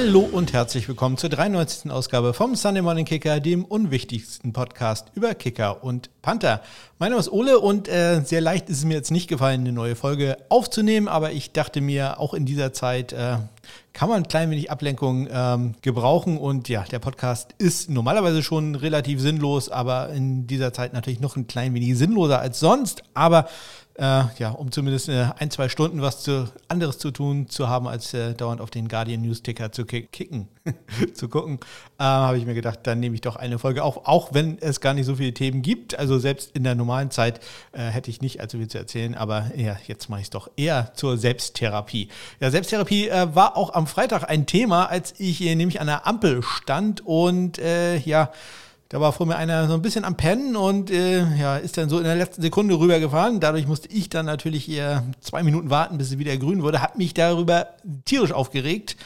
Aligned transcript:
Hallo 0.00 0.20
und 0.20 0.52
herzlich 0.52 0.86
willkommen 0.86 1.16
zur 1.16 1.28
93. 1.28 1.90
Ausgabe 1.90 2.32
vom 2.32 2.54
Sunday 2.54 2.82
Morning 2.82 3.04
Kicker, 3.04 3.40
dem 3.40 3.64
unwichtigsten 3.64 4.52
Podcast 4.52 5.08
über 5.14 5.34
Kicker 5.34 5.82
und 5.82 6.08
Panther. 6.22 6.62
Mein 7.00 7.10
Name 7.10 7.18
ist 7.18 7.32
Ole 7.32 7.58
und 7.58 7.88
äh, 7.88 8.20
sehr 8.20 8.40
leicht 8.40 8.68
ist 8.68 8.78
es 8.78 8.84
mir 8.84 8.94
jetzt 8.94 9.10
nicht 9.10 9.26
gefallen, 9.26 9.62
eine 9.62 9.72
neue 9.72 9.96
Folge 9.96 10.36
aufzunehmen, 10.50 11.08
aber 11.08 11.32
ich 11.32 11.50
dachte 11.50 11.80
mir, 11.80 12.20
auch 12.20 12.32
in 12.32 12.46
dieser 12.46 12.72
Zeit 12.72 13.12
äh, 13.12 13.38
kann 13.92 14.08
man 14.08 14.18
ein 14.18 14.28
klein 14.28 14.52
wenig 14.52 14.70
Ablenkung 14.70 15.26
ähm, 15.32 15.74
gebrauchen. 15.82 16.38
Und 16.38 16.68
ja, 16.68 16.84
der 16.84 17.00
Podcast 17.00 17.56
ist 17.58 17.90
normalerweise 17.90 18.44
schon 18.44 18.76
relativ 18.76 19.20
sinnlos, 19.20 19.68
aber 19.68 20.10
in 20.10 20.46
dieser 20.46 20.72
Zeit 20.72 20.92
natürlich 20.92 21.18
noch 21.18 21.34
ein 21.34 21.48
klein 21.48 21.74
wenig 21.74 21.98
sinnloser 21.98 22.38
als 22.38 22.60
sonst. 22.60 23.02
Aber 23.14 23.48
äh, 23.98 24.24
ja, 24.38 24.50
um 24.50 24.70
zumindest 24.70 25.08
äh, 25.08 25.26
ein, 25.38 25.50
zwei 25.50 25.68
Stunden 25.68 26.00
was 26.00 26.22
zu, 26.22 26.48
anderes 26.68 26.98
zu 26.98 27.10
tun 27.10 27.48
zu 27.48 27.68
haben, 27.68 27.88
als 27.88 28.14
äh, 28.14 28.32
dauernd 28.32 28.60
auf 28.60 28.70
den 28.70 28.86
Guardian 28.86 29.22
News 29.22 29.42
Ticker 29.42 29.72
zu 29.72 29.84
kicken, 29.84 30.46
zu 31.14 31.28
gucken, 31.28 31.58
äh, 31.98 32.04
habe 32.04 32.38
ich 32.38 32.46
mir 32.46 32.54
gedacht, 32.54 32.80
dann 32.84 33.00
nehme 33.00 33.16
ich 33.16 33.22
doch 33.22 33.34
eine 33.34 33.58
Folge 33.58 33.82
auf, 33.82 34.06
auch 34.06 34.32
wenn 34.32 34.58
es 34.60 34.80
gar 34.80 34.94
nicht 34.94 35.06
so 35.06 35.16
viele 35.16 35.34
Themen 35.34 35.62
gibt. 35.62 35.98
Also 35.98 36.18
selbst 36.20 36.54
in 36.54 36.62
der 36.62 36.76
normalen 36.76 37.10
Zeit 37.10 37.40
äh, 37.72 37.80
hätte 37.80 38.10
ich 38.10 38.20
nicht 38.20 38.40
allzu 38.40 38.58
viel 38.58 38.68
zu 38.68 38.78
erzählen, 38.78 39.16
aber 39.16 39.50
ja, 39.56 39.76
jetzt 39.88 40.08
mache 40.08 40.20
ich 40.20 40.26
es 40.26 40.30
doch 40.30 40.48
eher 40.56 40.92
zur 40.94 41.18
Selbsttherapie. 41.18 42.08
Ja, 42.38 42.52
Selbsttherapie 42.52 43.08
äh, 43.08 43.34
war 43.34 43.56
auch 43.56 43.74
am 43.74 43.88
Freitag 43.88 44.30
ein 44.30 44.46
Thema, 44.46 44.86
als 44.86 45.14
ich 45.18 45.40
nämlich 45.40 45.80
an 45.80 45.88
der 45.88 46.06
Ampel 46.06 46.42
stand 46.42 47.04
und 47.04 47.58
ja, 47.58 48.30
da 48.88 49.00
war 49.00 49.12
vor 49.12 49.26
mir 49.26 49.36
einer 49.36 49.68
so 49.68 49.74
ein 49.74 49.82
bisschen 49.82 50.04
am 50.04 50.16
Pennen 50.16 50.56
und 50.56 50.90
äh, 50.90 51.24
ja, 51.36 51.58
ist 51.58 51.76
dann 51.76 51.90
so 51.90 51.98
in 51.98 52.04
der 52.04 52.16
letzten 52.16 52.40
Sekunde 52.40 52.78
rübergefahren. 52.78 53.38
Dadurch 53.38 53.66
musste 53.66 53.88
ich 53.88 54.08
dann 54.08 54.24
natürlich 54.24 54.68
eher 54.70 55.04
zwei 55.20 55.42
Minuten 55.42 55.68
warten, 55.68 55.98
bis 55.98 56.08
es 56.08 56.18
wieder 56.18 56.36
grün 56.38 56.62
wurde. 56.62 56.80
Hat 56.80 56.96
mich 56.96 57.12
darüber 57.12 57.68
tierisch 58.06 58.32
aufgeregt, 58.32 58.96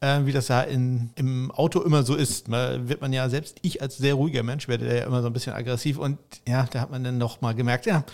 äh, 0.00 0.20
wie 0.24 0.32
das 0.32 0.48
ja 0.48 0.62
in, 0.62 1.10
im 1.14 1.52
Auto 1.52 1.82
immer 1.82 2.02
so 2.02 2.16
ist. 2.16 2.48
Da 2.50 2.88
wird 2.88 3.00
man 3.00 3.12
ja, 3.12 3.28
selbst 3.28 3.58
ich 3.62 3.80
als 3.80 3.96
sehr 3.96 4.14
ruhiger 4.14 4.42
Mensch, 4.42 4.66
werde 4.66 4.92
ja 4.92 5.04
immer 5.04 5.22
so 5.22 5.28
ein 5.28 5.32
bisschen 5.32 5.52
aggressiv. 5.52 5.98
Und 5.98 6.18
ja, 6.46 6.66
da 6.72 6.80
hat 6.80 6.90
man 6.90 7.04
dann 7.04 7.18
noch 7.18 7.40
mal 7.40 7.54
gemerkt, 7.54 7.86
ja, 7.86 8.04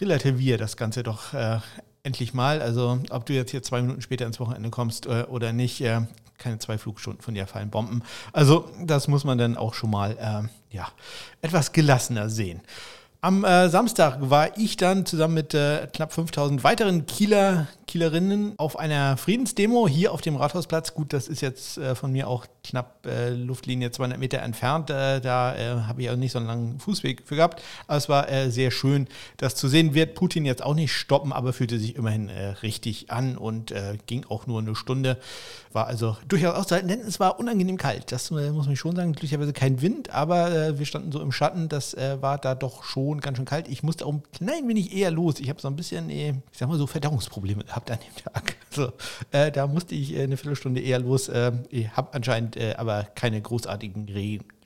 relativier 0.00 0.56
das 0.56 0.78
Ganze 0.78 1.02
doch 1.02 1.34
äh, 1.34 1.58
endlich 2.02 2.34
mal. 2.34 2.60
Also 2.60 2.98
ob 3.10 3.26
du 3.26 3.32
jetzt 3.32 3.50
hier 3.50 3.62
zwei 3.62 3.82
Minuten 3.82 4.02
später 4.02 4.26
ins 4.26 4.40
Wochenende 4.40 4.70
kommst 4.70 5.06
äh, 5.06 5.24
oder 5.28 5.52
nicht, 5.52 5.80
äh, 5.80 6.02
keine 6.38 6.58
zwei 6.58 6.78
Flugstunden 6.78 7.22
von 7.22 7.34
dir 7.34 7.46
fallen 7.46 7.70
Bomben. 7.70 8.02
Also 8.32 8.68
das 8.84 9.08
muss 9.08 9.24
man 9.24 9.38
dann 9.38 9.56
auch 9.56 9.74
schon 9.74 9.90
mal 9.90 10.12
äh, 10.18 10.74
ja, 10.74 10.88
etwas 11.40 11.72
gelassener 11.72 12.28
sehen. 12.28 12.60
Am 13.24 13.44
äh, 13.44 13.68
Samstag 13.68 14.18
war 14.18 14.58
ich 14.58 14.76
dann 14.76 15.06
zusammen 15.06 15.34
mit 15.34 15.54
äh, 15.54 15.86
knapp 15.92 16.12
5000 16.12 16.64
weiteren 16.64 17.06
Kieler, 17.06 17.68
Kielerinnen 17.86 18.54
auf 18.58 18.76
einer 18.76 19.16
Friedensdemo 19.16 19.86
hier 19.86 20.10
auf 20.10 20.22
dem 20.22 20.34
Rathausplatz. 20.34 20.92
Gut, 20.92 21.12
das 21.12 21.28
ist 21.28 21.40
jetzt 21.40 21.78
äh, 21.78 21.94
von 21.94 22.10
mir 22.10 22.26
auch 22.26 22.46
knapp 22.64 23.06
äh, 23.06 23.30
Luftlinie 23.30 23.90
200 23.90 24.18
Meter 24.18 24.38
entfernt. 24.38 24.90
Äh, 24.90 25.20
da 25.20 25.56
äh, 25.56 25.82
habe 25.82 26.02
ich 26.02 26.10
auch 26.10 26.16
nicht 26.16 26.32
so 26.32 26.38
einen 26.38 26.46
langen 26.46 26.80
Fußweg 26.80 27.22
für 27.24 27.36
gehabt. 27.36 27.62
Aber 27.86 27.96
es 27.96 28.08
war 28.08 28.50
sehr 28.50 28.70
schön, 28.70 29.08
das 29.36 29.54
zu 29.54 29.68
sehen. 29.68 29.94
Wird 29.94 30.14
Putin 30.14 30.44
jetzt 30.44 30.62
auch 30.62 30.74
nicht 30.74 30.92
stoppen, 30.92 31.32
aber 31.32 31.52
fühlte 31.52 31.78
sich 31.78 31.96
immerhin 31.96 32.30
richtig 32.62 33.10
an 33.10 33.36
und 33.36 33.74
ging 34.06 34.24
auch 34.28 34.46
nur 34.46 34.60
eine 34.60 34.74
Stunde. 34.74 35.18
War 35.72 35.86
also 35.86 36.16
durchaus 36.28 36.54
auszuhalten, 36.54 36.88
denn 36.88 37.00
es 37.00 37.20
war 37.20 37.38
unangenehm 37.38 37.76
kalt. 37.76 38.12
Das 38.12 38.30
muss 38.30 38.66
man 38.66 38.76
schon 38.76 38.96
sagen. 38.96 39.12
Glücklicherweise 39.12 39.52
kein 39.52 39.82
Wind, 39.82 40.10
aber 40.10 40.78
wir 40.78 40.86
standen 40.86 41.12
so 41.12 41.20
im 41.20 41.32
Schatten. 41.32 41.68
Das 41.68 41.96
war 41.96 42.38
da 42.38 42.54
doch 42.54 42.84
schon 42.84 43.20
ganz 43.20 43.36
schön 43.36 43.46
kalt. 43.46 43.68
Ich 43.68 43.82
musste 43.82 44.06
auch 44.06 44.12
ein 44.12 44.22
klein 44.32 44.68
wenig 44.68 44.94
eher 44.94 45.10
los. 45.10 45.40
Ich 45.40 45.48
habe 45.48 45.60
so 45.60 45.68
ein 45.68 45.76
bisschen, 45.76 46.10
äh, 46.10 46.30
ich 46.30 46.58
sag 46.58 46.68
mal 46.68 46.78
so, 46.78 46.86
Verdauungsprobleme 46.86 47.64
gehabt 47.64 47.90
an 47.90 47.98
dem 47.98 48.24
Tag. 48.24 48.56
Also, 48.72 48.90
äh, 49.32 49.52
da 49.52 49.66
musste 49.66 49.94
ich 49.94 50.14
äh, 50.14 50.22
eine 50.22 50.38
Viertelstunde 50.38 50.80
eher 50.80 50.98
los. 50.98 51.28
Äh, 51.28 51.52
ich 51.68 51.94
habe 51.94 52.14
anscheinend 52.14 52.51
äh, 52.56 52.74
aber 52.74 53.04
keine 53.14 53.40
großartigen. 53.40 54.08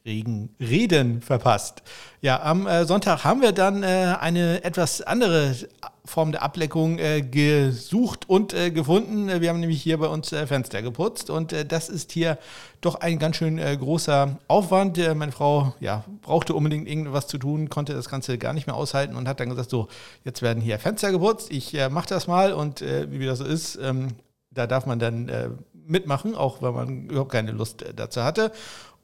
Regen, 0.06 0.50
Reden 0.60 1.20
verpasst. 1.20 1.82
Ja, 2.20 2.40
am 2.40 2.66
äh, 2.68 2.84
Sonntag 2.84 3.24
haben 3.24 3.42
wir 3.42 3.50
dann 3.50 3.82
äh, 3.82 4.14
eine 4.20 4.62
etwas 4.62 5.02
andere 5.02 5.56
Form 6.04 6.30
der 6.30 6.42
Ableckung 6.42 6.98
äh, 6.98 7.22
gesucht 7.22 8.28
und 8.28 8.54
äh, 8.54 8.70
gefunden. 8.70 9.40
Wir 9.40 9.48
haben 9.48 9.58
nämlich 9.58 9.82
hier 9.82 9.98
bei 9.98 10.06
uns 10.06 10.32
äh, 10.32 10.46
Fenster 10.46 10.80
geputzt 10.80 11.28
und 11.28 11.52
äh, 11.52 11.66
das 11.66 11.88
ist 11.88 12.12
hier 12.12 12.38
doch 12.80 12.94
ein 12.94 13.18
ganz 13.18 13.36
schön 13.36 13.56
großer 13.56 14.38
Aufwand. 14.46 14.98
Meine 15.16 15.32
Frau 15.32 15.74
ja, 15.80 16.04
brauchte 16.22 16.54
unbedingt 16.54 16.88
irgendwas 16.88 17.26
zu 17.26 17.38
tun, 17.38 17.68
konnte 17.68 17.94
das 17.94 18.08
Ganze 18.08 18.38
gar 18.38 18.52
nicht 18.52 18.68
mehr 18.68 18.76
aushalten 18.76 19.16
und 19.16 19.26
hat 19.26 19.40
dann 19.40 19.48
gesagt, 19.48 19.70
so, 19.70 19.88
jetzt 20.22 20.40
werden 20.40 20.62
hier 20.62 20.78
Fenster 20.78 21.10
geputzt, 21.10 21.50
ich 21.50 21.76
mache 21.90 22.08
das 22.08 22.28
mal 22.28 22.52
und 22.52 22.82
wie 22.82 23.26
das 23.26 23.38
so 23.38 23.44
ist, 23.44 23.76
ähm, 23.82 24.08
da 24.52 24.68
darf 24.68 24.86
man 24.86 25.00
dann 25.00 25.58
mitmachen, 25.86 26.34
auch 26.34 26.62
wenn 26.62 26.74
man 26.74 27.06
überhaupt 27.06 27.32
keine 27.32 27.52
Lust 27.52 27.84
dazu 27.94 28.22
hatte. 28.22 28.52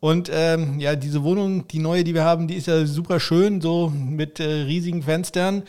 Und 0.01 0.31
ähm, 0.33 0.81
ja, 0.81 0.97
diese 0.97 1.23
Wohnung, 1.23 1.69
die 1.69 1.79
neue, 1.79 2.03
die 2.03 2.15
wir 2.15 2.25
haben, 2.25 2.49
die 2.49 2.57
ist 2.57 2.67
ja 2.67 2.87
super 2.87 3.21
schön, 3.21 3.61
so 3.61 3.91
mit 3.91 4.41
riesigen 4.41 5.03
Fenstern. 5.03 5.63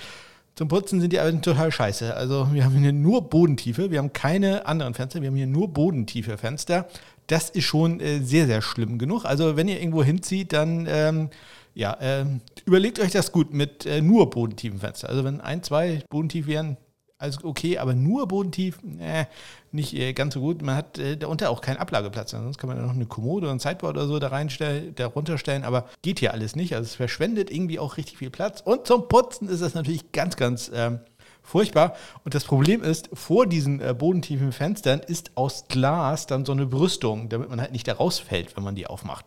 Zum 0.56 0.68
Putzen 0.68 1.02
sind 1.02 1.12
die 1.12 1.20
aber 1.20 1.42
total 1.42 1.72
scheiße. 1.72 2.16
Also 2.16 2.50
wir 2.52 2.64
haben 2.64 2.78
hier 2.78 2.94
nur 2.94 3.28
Bodentiefe, 3.30 3.90
wir 3.90 3.98
haben 3.98 4.14
keine 4.14 4.68
anderen 4.68 4.94
Fenster, 4.94 5.22
wir 5.22 5.30
haben 5.30 5.36
hier 5.36 5.48
nur 5.48 5.74
bodentiefe 5.74 6.38
Fenster. 6.38 6.88
Das 7.26 7.50
ist 7.50 7.64
schon 7.64 8.00
äh, 8.00 8.20
sehr, 8.20 8.46
sehr 8.46 8.62
schlimm 8.62 9.00
genug. 9.00 9.26
Also 9.26 9.56
wenn 9.56 9.68
ihr 9.68 9.80
irgendwo 9.80 10.04
hinzieht, 10.04 10.54
dann 10.54 10.86
ähm, 10.88 11.30
ja, 11.74 11.94
äh, 11.94 12.26
überlegt 12.66 13.00
euch 13.00 13.12
das 13.12 13.32
gut 13.32 13.52
mit 13.52 13.88
äh, 13.88 14.02
nur 14.02 14.30
bodentiefen 14.30 14.80
Fenstern. 14.80 15.10
Also 15.10 15.24
wenn 15.24 15.42
ein, 15.42 15.64
zwei 15.64 16.04
bodentief 16.10 16.46
wären, 16.46 16.78
alles 17.24 17.44
okay, 17.44 17.78
aber 17.78 17.94
nur 17.94 18.28
bodentief, 18.28 18.78
äh, 19.00 19.26
nicht 19.72 19.94
äh, 19.96 20.14
ganz 20.14 20.36
so 20.36 20.42
gut. 20.42 20.62
Man 20.62 20.76
hat 20.76 21.00
äh, 21.00 21.18
darunter 21.18 21.50
auch 21.50 21.62
keinen 21.62 21.78
Ablageplatz. 21.78 22.32
Sonst 22.32 22.58
kann 22.58 22.68
man 22.68 22.78
ja 22.78 22.84
noch 22.84 22.94
eine 22.94 23.06
Kommode 23.06 23.48
und 23.48 23.54
ein 23.54 23.60
Sideboard 23.60 23.98
oder 23.98 24.08
so 24.08 24.20
da 24.20 24.28
reinstellen, 24.28 24.94
da 24.96 25.08
runterstellen, 25.08 25.64
aber 25.64 25.88
geht 26.02 26.20
hier 26.20 26.34
alles 26.34 26.56
nicht. 26.56 26.76
Also 26.76 26.86
es 26.86 26.96
verschwendet 26.96 27.50
irgendwie 27.50 27.80
auch 27.80 27.98
richtig 27.98 28.18
viel 28.18 28.30
Platz. 28.30 28.62
Und 28.62 28.86
zum 28.86 29.08
Putzen 29.08 29.48
ist 29.50 29.62
das 29.62 29.74
natürlich 29.74 30.12
ganz, 30.12 30.36
ganz 30.36 30.70
ähm, 30.74 31.00
furchtbar. 31.42 31.96
Und 32.24 32.34
das 32.34 32.46
Problem 32.46 32.84
ist, 32.84 33.10
vor 33.14 33.46
diesen 33.46 33.82
äh, 33.82 33.94
bodentiefen 33.94 34.52
Fenstern 34.52 35.00
ist 35.00 35.32
aus 35.36 35.66
Glas 35.68 36.28
dann 36.28 36.46
so 36.46 36.52
eine 36.52 36.66
Brüstung, 36.66 37.30
damit 37.30 37.50
man 37.50 37.62
halt 37.62 37.72
nicht 37.72 37.88
da 37.88 37.94
rausfällt, 37.94 38.56
wenn 38.56 38.64
man 38.64 38.76
die 38.76 38.88
aufmacht. 38.88 39.26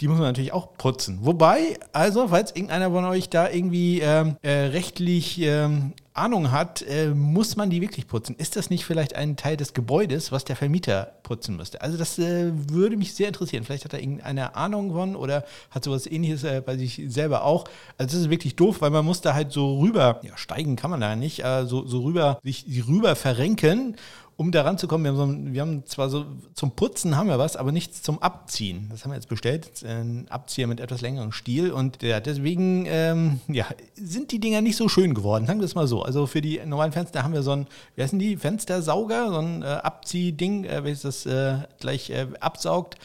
Die 0.00 0.08
muss 0.08 0.18
man 0.18 0.26
natürlich 0.26 0.52
auch 0.52 0.76
putzen. 0.76 1.20
Wobei, 1.22 1.78
also, 1.92 2.28
falls 2.28 2.50
irgendeiner 2.50 2.90
von 2.90 3.04
euch 3.04 3.28
da 3.28 3.48
irgendwie 3.48 4.00
ähm, 4.00 4.36
äh, 4.42 4.50
rechtlich 4.50 5.40
ähm, 5.40 5.92
Ahnung 6.14 6.52
hat, 6.52 6.82
äh, 6.82 7.08
muss 7.08 7.56
man 7.56 7.70
die 7.70 7.80
wirklich 7.80 8.06
putzen? 8.06 8.36
Ist 8.36 8.54
das 8.54 8.70
nicht 8.70 8.84
vielleicht 8.84 9.16
ein 9.16 9.36
Teil 9.36 9.56
des 9.56 9.74
Gebäudes, 9.74 10.30
was 10.30 10.44
der 10.44 10.54
Vermieter 10.54 11.12
putzen 11.24 11.56
müsste? 11.56 11.82
Also 11.82 11.98
das 11.98 12.18
äh, 12.20 12.52
würde 12.70 12.96
mich 12.96 13.14
sehr 13.14 13.26
interessieren. 13.26 13.64
Vielleicht 13.64 13.84
hat 13.84 13.94
er 13.94 14.00
irgendeine 14.00 14.54
Ahnung 14.54 14.92
von 14.92 15.16
oder 15.16 15.44
hat 15.70 15.82
sowas 15.82 16.06
ähnliches 16.06 16.44
äh, 16.44 16.62
bei 16.64 16.76
sich 16.76 17.02
selber 17.08 17.44
auch. 17.44 17.64
Also 17.98 18.12
das 18.12 18.22
ist 18.22 18.30
wirklich 18.30 18.54
doof, 18.54 18.80
weil 18.80 18.90
man 18.90 19.04
muss 19.04 19.22
da 19.22 19.34
halt 19.34 19.50
so 19.50 19.80
rüber, 19.80 20.20
ja 20.22 20.36
steigen 20.36 20.76
kann 20.76 20.90
man 20.90 21.00
da 21.00 21.16
nicht, 21.16 21.44
äh, 21.44 21.66
so, 21.66 21.84
so 21.84 22.02
rüber, 22.02 22.38
sich 22.44 22.64
rüber 22.86 23.16
verrenken 23.16 23.96
um 24.36 24.50
da 24.50 24.62
ranzukommen, 24.62 25.04
wir 25.04 25.10
haben, 25.10 25.16
so 25.16 25.24
ein, 25.24 25.54
wir 25.54 25.60
haben 25.60 25.86
zwar 25.86 26.08
so 26.08 26.26
zum 26.54 26.72
Putzen 26.72 27.16
haben 27.16 27.28
wir 27.28 27.38
was, 27.38 27.56
aber 27.56 27.70
nichts 27.70 28.02
zum 28.02 28.20
Abziehen. 28.20 28.88
Das 28.90 29.04
haben 29.04 29.12
wir 29.12 29.16
jetzt 29.16 29.28
bestellt. 29.28 29.84
Ein 29.84 30.26
Abzieher 30.28 30.66
mit 30.66 30.80
etwas 30.80 31.00
längerem 31.00 31.30
Stiel. 31.30 31.70
Und 31.70 32.02
ja, 32.02 32.20
deswegen 32.20 32.84
ähm, 32.88 33.40
ja, 33.48 33.66
sind 33.94 34.32
die 34.32 34.40
Dinger 34.40 34.60
nicht 34.60 34.76
so 34.76 34.88
schön 34.88 35.14
geworden. 35.14 35.46
Sagen 35.46 35.60
wir 35.60 35.66
es 35.66 35.74
mal 35.74 35.86
so. 35.86 36.02
Also 36.02 36.26
für 36.26 36.40
die 36.40 36.60
normalen 36.64 36.92
Fenster 36.92 37.22
haben 37.22 37.32
wir 37.32 37.42
so 37.42 37.52
ein, 37.52 37.66
wie 37.94 38.02
heißen 38.02 38.18
die? 38.18 38.36
Fenstersauger, 38.36 39.30
so 39.30 39.38
ein 39.38 39.62
äh, 39.62 39.66
Abziehding, 39.66 40.64
äh, 40.64 40.82
welches 40.82 41.02
das 41.02 41.26
äh, 41.26 41.58
gleich 41.78 42.10
äh, 42.10 42.26
absaugt. 42.40 42.96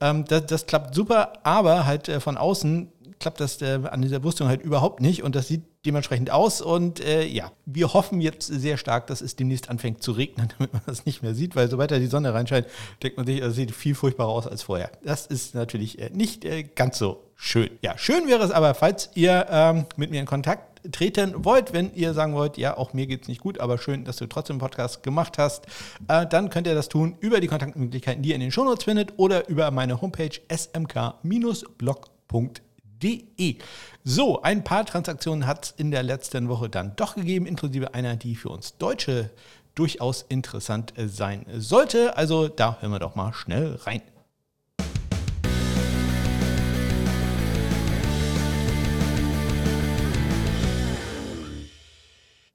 Ähm, 0.00 0.24
das, 0.26 0.46
das, 0.46 0.66
klappt 0.66 0.94
super, 0.94 1.32
aber 1.42 1.86
halt 1.86 2.08
äh, 2.08 2.20
von 2.20 2.36
außen 2.36 2.88
klappt 3.18 3.40
das 3.40 3.60
äh, 3.62 3.80
an 3.90 4.02
dieser 4.02 4.20
Brüstung 4.20 4.48
halt 4.48 4.62
überhaupt 4.62 5.00
nicht 5.00 5.22
und 5.22 5.34
das 5.34 5.48
sieht 5.48 5.62
dementsprechend 5.86 6.30
aus. 6.30 6.60
Und 6.60 7.00
äh, 7.00 7.24
ja, 7.24 7.52
wir 7.64 7.94
hoffen 7.94 8.20
jetzt 8.20 8.46
sehr 8.46 8.76
stark, 8.76 9.06
dass 9.06 9.20
es 9.20 9.36
demnächst 9.36 9.70
anfängt 9.70 10.02
zu 10.02 10.12
regnen, 10.12 10.48
damit 10.58 10.72
man 10.72 10.82
das 10.86 11.06
nicht 11.06 11.22
mehr 11.22 11.34
sieht, 11.34 11.56
weil 11.56 11.70
sobald 11.70 11.90
da 11.90 11.98
die 11.98 12.06
Sonne 12.06 12.34
reinscheint, 12.34 12.66
denkt 13.02 13.16
man 13.16 13.26
sich, 13.26 13.40
es 13.40 13.54
sieht 13.54 13.72
viel 13.72 13.94
furchtbarer 13.94 14.28
aus 14.28 14.46
als 14.46 14.62
vorher. 14.62 14.90
Das 15.02 15.26
ist 15.26 15.54
natürlich 15.54 15.98
äh, 15.98 16.10
nicht 16.10 16.44
äh, 16.44 16.64
ganz 16.64 16.98
so 16.98 17.22
schön. 17.36 17.70
Ja, 17.82 17.96
schön 17.96 18.28
wäre 18.28 18.42
es 18.42 18.50
aber, 18.50 18.74
falls 18.74 19.10
ihr 19.14 19.46
ähm, 19.50 19.86
mit 19.96 20.10
mir 20.10 20.20
in 20.20 20.26
Kontakt 20.26 20.92
treten 20.92 21.44
wollt, 21.44 21.72
wenn 21.72 21.92
ihr 21.94 22.14
sagen 22.14 22.34
wollt, 22.34 22.58
ja, 22.58 22.76
auch 22.76 22.92
mir 22.92 23.06
geht 23.06 23.22
es 23.22 23.28
nicht 23.28 23.40
gut, 23.40 23.58
aber 23.58 23.78
schön, 23.78 24.04
dass 24.04 24.16
du 24.16 24.26
trotzdem 24.26 24.54
einen 24.54 24.60
Podcast 24.60 25.02
gemacht 25.02 25.38
hast, 25.38 25.66
äh, 26.08 26.26
dann 26.26 26.50
könnt 26.50 26.66
ihr 26.66 26.74
das 26.74 26.88
tun 26.88 27.16
über 27.20 27.40
die 27.40 27.48
Kontaktmöglichkeiten, 27.48 28.22
die 28.22 28.30
ihr 28.30 28.34
in 28.34 28.40
den 28.40 28.52
Shownotes 28.52 28.84
findet 28.84 29.14
oder 29.16 29.48
über 29.48 29.70
meine 29.70 30.00
Homepage 30.00 30.30
smk-blog.de 30.48 32.65
de. 33.02 33.58
So, 34.04 34.42
ein 34.42 34.64
paar 34.64 34.86
Transaktionen 34.86 35.46
hat 35.46 35.64
es 35.66 35.74
in 35.76 35.90
der 35.90 36.02
letzten 36.02 36.48
Woche 36.48 36.68
dann 36.68 36.94
doch 36.96 37.14
gegeben, 37.14 37.46
inklusive 37.46 37.94
einer, 37.94 38.16
die 38.16 38.36
für 38.36 38.50
uns 38.50 38.76
Deutsche 38.78 39.30
durchaus 39.74 40.24
interessant 40.28 40.98
äh, 40.98 41.08
sein 41.08 41.46
sollte. 41.56 42.16
Also 42.16 42.48
da 42.48 42.78
hören 42.80 42.92
wir 42.92 42.98
doch 42.98 43.14
mal 43.14 43.32
schnell 43.32 43.76
rein. 43.84 44.02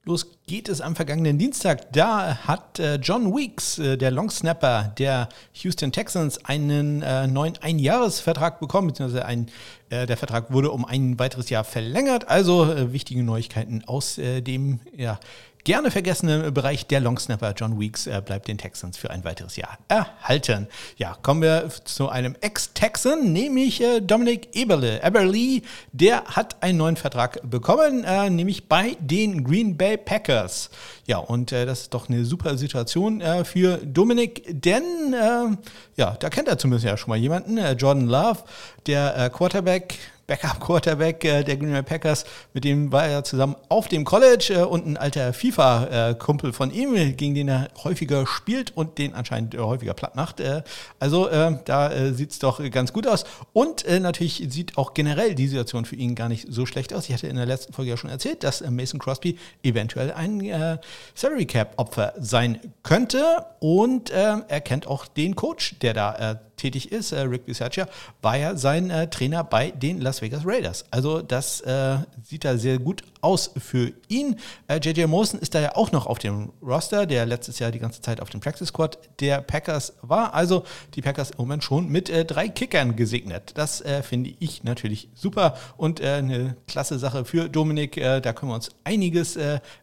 Los 0.04 0.26
geht 0.48 0.68
es 0.68 0.82
am 0.82 0.96
vergangenen 0.96 1.38
Dienstag. 1.38 1.94
Da 1.94 2.48
hat 2.48 2.80
äh, 2.80 2.96
John 2.96 3.36
Weeks, 3.36 3.78
äh, 3.78 4.00
der 4.00 4.10
Longsnapper 4.10 4.96
der 4.98 5.30
Houston 5.54 5.92
Texans, 5.92 6.44
einen 6.44 7.04
äh, 7.04 7.28
neuen 7.28 7.54
Einjahresvertrag 7.62 8.60
bekommen, 8.60 8.88
beziehungsweise 8.88 9.26
ein, 9.26 9.48
der 9.92 10.16
Vertrag 10.16 10.54
wurde 10.54 10.72
um 10.72 10.86
ein 10.86 11.20
weiteres 11.20 11.50
Jahr 11.50 11.66
verlängert. 11.66 12.30
Also 12.30 12.94
wichtige 12.94 13.24
Neuigkeiten 13.24 13.84
aus 13.86 14.16
dem 14.16 14.80
ja, 14.96 15.20
gerne 15.64 15.92
vergessene 15.92 16.52
Bereich 16.52 16.88
der 16.88 17.00
Longsnapper 17.00 17.54
John 17.56 17.80
Weeks 17.80 18.08
äh, 18.08 18.22
bleibt 18.24 18.48
den 18.48 18.58
Texans 18.58 18.98
für 18.98 19.10
ein 19.10 19.24
weiteres 19.24 19.56
Jahr 19.56 19.78
erhalten. 19.88 20.68
Ja, 20.98 21.18
kommen 21.22 21.42
wir 21.42 21.70
zu 21.86 22.10
einem 22.10 22.36
Ex-Texan, 22.42 23.32
nämlich 23.32 23.82
äh, 23.82 24.02
Dominic 24.02 24.56
Eberle. 24.56 25.04
Eberle, 25.04 25.62
der 25.92 26.24
hat 26.26 26.62
einen 26.62 26.78
neuen 26.78 26.98
Vertrag 26.98 27.40
bekommen, 27.50 28.04
äh, 28.04 28.30
nämlich 28.30 28.68
bei 28.68 28.96
den 29.00 29.44
Green 29.44 29.78
Bay 29.78 29.98
Packers. 29.98 30.70
Ja, 31.06 31.18
und 31.18 31.52
äh, 31.52 31.66
das 31.66 31.82
ist 31.82 31.94
doch 31.94 32.10
eine 32.10 32.26
super 32.26 32.58
Situation 32.58 33.22
äh, 33.22 33.44
für 33.44 33.78
Dominic, 33.78 34.44
denn 34.48 35.14
äh, 35.14 35.58
ja, 35.96 36.16
da 36.20 36.30
kennt 36.30 36.48
er 36.48 36.58
zumindest 36.58 36.86
ja 36.86 36.98
schon 36.98 37.10
mal 37.10 37.18
jemanden, 37.18 37.58
Jordan 37.78 38.08
Love, 38.08 38.40
der 38.88 39.30
Quarterback 39.30 39.98
Backup-Quarterback 40.32 41.26
äh, 41.26 41.44
der 41.44 41.58
Green 41.58 41.74
Bay 41.74 41.84
Packers, 41.84 42.24
mit 42.54 42.64
dem 42.64 42.94
war 42.94 43.06
er 43.06 43.26
zusammen 43.26 43.58
auf 43.68 43.90
dem 43.90 44.06
College 44.06 44.54
äh, 44.54 44.64
und 44.64 44.88
ein 44.88 44.96
alter 44.96 45.34
FIFA-Kumpel 45.34 46.54
von 46.54 46.72
ihm, 46.72 47.18
gegen 47.18 47.36
den 47.36 47.50
er 47.50 47.68
häufiger 47.84 48.26
spielt 48.26 48.72
und 48.78 48.98
den 48.98 49.14
anscheinend 49.14 49.56
äh, 49.56 49.58
häufiger 49.58 49.94
platt 49.94 50.16
macht. 50.16 50.40
Äh, 50.40 50.64
also 51.00 51.28
äh, 51.28 51.58
da 51.66 51.92
äh, 51.92 52.14
sieht 52.14 52.32
es 52.32 52.40
doch 52.40 52.62
ganz 52.72 52.94
gut 52.94 53.08
aus. 53.08 53.26
Und 53.52 53.86
natürlich 54.00 54.46
sieht 54.50 54.78
auch 54.78 54.94
generell 54.94 55.36
die 55.36 55.48
Situation 55.48 55.84
für 55.84 55.96
ihn 55.96 56.16
gar 56.16 56.30
nicht 56.30 56.48
so 56.50 56.66
schlecht 56.66 56.94
aus. 56.94 57.10
Ich 57.10 57.14
hatte 57.14 57.28
in 57.28 57.36
der 57.36 57.46
letzten 57.46 57.74
Folge 57.74 57.92
ja 57.92 57.98
schon 57.98 58.10
erzählt, 58.10 58.44
dass 58.44 58.62
Mason 58.62 59.00
Crosby 59.00 59.38
eventuell 59.64 60.12
ein 60.14 60.80
Salary 61.16 61.46
Cap-Opfer 61.46 62.14
sein 62.20 62.60
könnte. 62.84 63.46
Und 63.60 64.12
er 64.12 64.62
kennt 64.62 64.88
auch 64.88 65.08
den 65.08 65.36
Coach, 65.36 65.76
der 65.82 65.94
da 65.94 66.40
tätig 66.62 66.92
ist, 66.92 67.12
äh, 67.12 67.22
Rick 67.22 67.46
Bisaccia, 67.46 67.88
war 68.22 68.38
ja 68.38 68.56
sein 68.56 68.90
äh, 68.90 69.10
Trainer 69.10 69.44
bei 69.44 69.72
den 69.72 70.00
Las 70.00 70.22
Vegas 70.22 70.46
Raiders. 70.46 70.86
Also 70.92 71.22
das 71.22 71.62
äh, 71.62 71.98
sieht 72.24 72.46
da 72.46 72.58
sehr 72.58 72.78
gut 72.78 73.04
aus 73.22 73.52
für 73.58 73.92
ihn. 74.08 74.38
JJ 74.70 75.02
äh, 75.02 75.08
Mosen 75.08 75.40
ist 75.40 75.56
da 75.56 75.60
ja 75.60 75.76
auch 75.76 75.92
noch 75.92 76.06
auf 76.06 76.20
dem 76.20 76.52
Roster, 76.62 77.06
der 77.06 77.26
letztes 77.26 77.60
Jahr 77.60 77.72
die 77.72 77.80
ganze 77.80 78.02
Zeit 78.02 78.22
auf 78.22 78.30
dem 78.30 78.40
Practice 78.40 78.68
Squad 78.68 79.00
der 79.20 79.42
Packers 79.42 79.94
war. 80.02 80.34
Also 80.34 80.64
die 80.94 81.02
Packers 81.02 81.32
im 81.32 81.38
Moment 81.40 81.64
schon 81.64 81.90
mit 81.90 82.10
äh, 82.10 82.26
drei 82.26 82.48
Kickern 82.48 82.96
gesegnet. 82.96 83.54
Das 83.56 83.82
äh, 83.82 84.04
finde 84.04 84.32
ich 84.40 84.64
natürlich 84.64 85.10
super 85.16 85.58
und 85.78 86.02
eine 86.02 86.56
klasse 86.68 87.00
Sache 87.00 87.26
für 87.26 87.50
Dominik. 87.50 87.96
da 87.96 88.34
können 88.34 88.52
wir 88.52 88.56
uns 88.56 88.70
einiges 88.84 89.38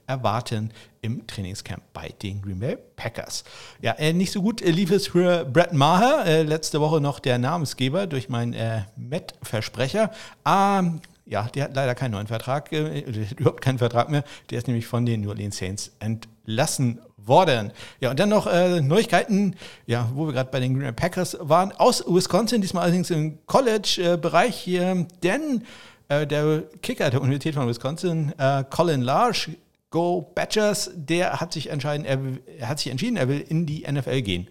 erwarten 0.06 0.72
im 1.03 1.27
Trainingscamp 1.27 1.83
bei 1.93 2.15
den 2.23 2.43
Green 2.43 2.59
Bay 2.59 2.77
Packers. 2.97 3.45
Ja, 3.81 3.93
äh, 3.93 4.12
nicht 4.12 4.33
so 4.33 4.43
gut 4.43 4.62
äh, 4.62 4.71
lief 4.71 4.91
es 4.91 5.09
für 5.09 5.45
Brett 5.45 5.73
Maher. 5.73 6.25
Äh, 6.27 6.43
letzte 6.43 6.81
Woche 6.81 7.00
noch 7.00 7.21
der 7.21 7.39
Namensgeber 7.39 8.06
durch 8.06 8.29
meinen 8.29 8.53
äh, 8.53 8.83
Met-Versprecher. 8.97 10.11
Ähm, 10.47 11.00
ja, 11.27 11.43
der 11.43 11.65
hat 11.65 11.75
leider 11.75 11.95
keinen 11.95 12.12
neuen 12.12 12.27
Vertrag, 12.27 12.73
äh, 12.73 13.00
überhaupt 13.37 13.62
keinen 13.62 13.79
Vertrag 13.79 14.11
mehr. 14.11 14.25
Der 14.50 14.59
ist 14.59 14.67
nämlich 14.67 14.87
von 14.87 15.06
den 15.06 15.23
New 15.23 15.29
Orleans 15.29 15.56
Saints 15.56 15.93
entlassen 15.99 17.00
worden. 17.17 17.73
Ja, 18.00 18.11
und 18.11 18.19
dann 18.19 18.31
noch 18.31 18.47
äh, 18.47 18.81
Neuigkeiten, 18.81 19.55
ja, 19.87 20.11
wo 20.15 20.27
wir 20.27 20.33
gerade 20.33 20.50
bei 20.50 20.61
den 20.61 20.75
Green 20.75 20.85
Bay 20.85 20.93
Packers 20.93 21.37
waren, 21.41 21.73
aus 21.73 22.05
Wisconsin, 22.06 22.62
diesmal 22.62 22.85
allerdings 22.85 23.11
im 23.11 23.39
College-Bereich 23.47 24.56
hier, 24.56 25.06
denn 25.23 25.65
äh, 26.09 26.27
der 26.27 26.62
Kicker 26.81 27.11
der 27.11 27.21
Universität 27.21 27.55
von 27.55 27.69
Wisconsin, 27.69 28.33
Colin 28.71 29.03
Large, 29.03 29.50
Go 29.90 30.32
Badgers, 30.35 30.90
der 30.94 31.40
hat 31.40 31.52
sich, 31.52 31.70
entscheiden, 31.70 32.05
er, 32.05 32.69
hat 32.69 32.79
sich 32.79 32.90
entschieden, 32.90 33.17
er 33.17 33.29
will 33.29 33.40
in 33.40 33.67
die 33.67 33.87
NFL 33.90 34.23
gehen. 34.23 34.49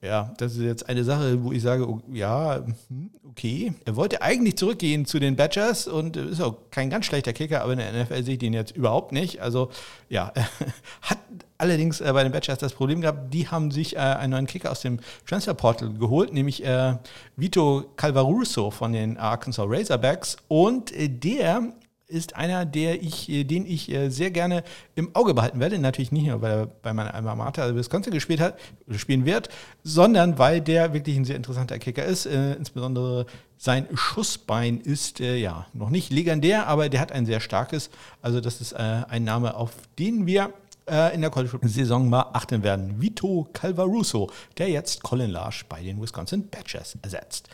Ja, 0.00 0.32
das 0.38 0.52
ist 0.52 0.62
jetzt 0.62 0.88
eine 0.88 1.02
Sache, 1.02 1.42
wo 1.42 1.50
ich 1.50 1.60
sage, 1.60 1.86
ja, 2.12 2.64
hm, 2.88 3.10
okay. 3.28 3.72
Er 3.84 3.96
wollte 3.96 4.22
eigentlich 4.22 4.56
zurückgehen 4.56 5.06
zu 5.06 5.18
den 5.18 5.34
Badgers 5.34 5.88
und 5.88 6.16
ist 6.16 6.40
auch 6.40 6.70
kein 6.70 6.88
ganz 6.88 7.06
schlechter 7.06 7.32
Kicker, 7.32 7.62
aber 7.62 7.72
in 7.72 7.78
der 7.80 8.04
NFL 8.04 8.22
sehe 8.22 8.34
ich 8.34 8.38
den 8.38 8.52
jetzt 8.52 8.76
überhaupt 8.76 9.10
nicht. 9.10 9.40
Also 9.40 9.70
ja, 10.08 10.32
hat 11.02 11.18
allerdings 11.58 12.00
äh, 12.00 12.12
bei 12.12 12.22
den 12.22 12.30
Badgers 12.30 12.58
das 12.58 12.74
Problem 12.74 13.00
gehabt, 13.00 13.34
die 13.34 13.48
haben 13.48 13.72
sich 13.72 13.96
äh, 13.96 13.98
einen 13.98 14.30
neuen 14.30 14.46
Kicker 14.46 14.70
aus 14.70 14.82
dem 14.82 15.00
Transfer 15.26 15.54
Portal 15.54 15.92
geholt, 15.92 16.32
nämlich 16.32 16.64
äh, 16.64 16.94
Vito 17.34 17.92
Calvaruso 17.96 18.70
von 18.70 18.92
den 18.92 19.16
Arkansas 19.16 19.66
Razorbacks 19.68 20.36
und 20.46 20.92
der 20.96 21.72
ist 22.08 22.36
einer, 22.36 22.64
der 22.64 23.02
ich, 23.02 23.28
äh, 23.28 23.44
den 23.44 23.66
ich 23.66 23.90
äh, 23.90 24.08
sehr 24.08 24.30
gerne 24.30 24.64
im 24.94 25.14
Auge 25.14 25.34
behalten 25.34 25.60
werde. 25.60 25.78
Natürlich 25.78 26.10
nicht 26.10 26.26
nur, 26.26 26.40
weil 26.40 26.52
er 26.52 26.66
bei 26.66 26.92
meiner 26.92 27.14
Alma 27.14 27.34
Mater 27.34 27.74
Wisconsin 27.76 28.12
gespielt 28.12 28.40
hat, 28.40 28.58
spielen 28.96 29.26
wird, 29.26 29.50
sondern 29.84 30.38
weil 30.38 30.60
der 30.60 30.94
wirklich 30.94 31.16
ein 31.16 31.26
sehr 31.26 31.36
interessanter 31.36 31.78
Kicker 31.78 32.04
ist. 32.04 32.26
Äh, 32.26 32.54
insbesondere 32.54 33.26
sein 33.58 33.86
Schussbein 33.94 34.80
ist 34.80 35.20
äh, 35.20 35.36
ja 35.36 35.66
noch 35.74 35.90
nicht 35.90 36.10
legendär, 36.10 36.66
aber 36.66 36.88
der 36.88 37.00
hat 37.00 37.12
ein 37.12 37.26
sehr 37.26 37.40
starkes. 37.40 37.90
Also 38.22 38.40
das 38.40 38.60
ist 38.60 38.72
äh, 38.72 38.76
ein 39.08 39.24
Name, 39.24 39.54
auf 39.54 39.72
den 39.98 40.26
wir 40.26 40.52
äh, 40.88 41.14
in 41.14 41.20
der 41.20 41.30
College-Saison 41.30 42.08
mal 42.08 42.30
achten 42.32 42.62
werden. 42.62 43.00
Vito 43.00 43.48
Calvaruso, 43.52 44.30
der 44.56 44.70
jetzt 44.70 45.02
Colin 45.02 45.30
Larsch 45.30 45.66
bei 45.68 45.82
den 45.82 46.00
Wisconsin 46.00 46.48
Badgers 46.48 46.96
ersetzt. 47.02 47.50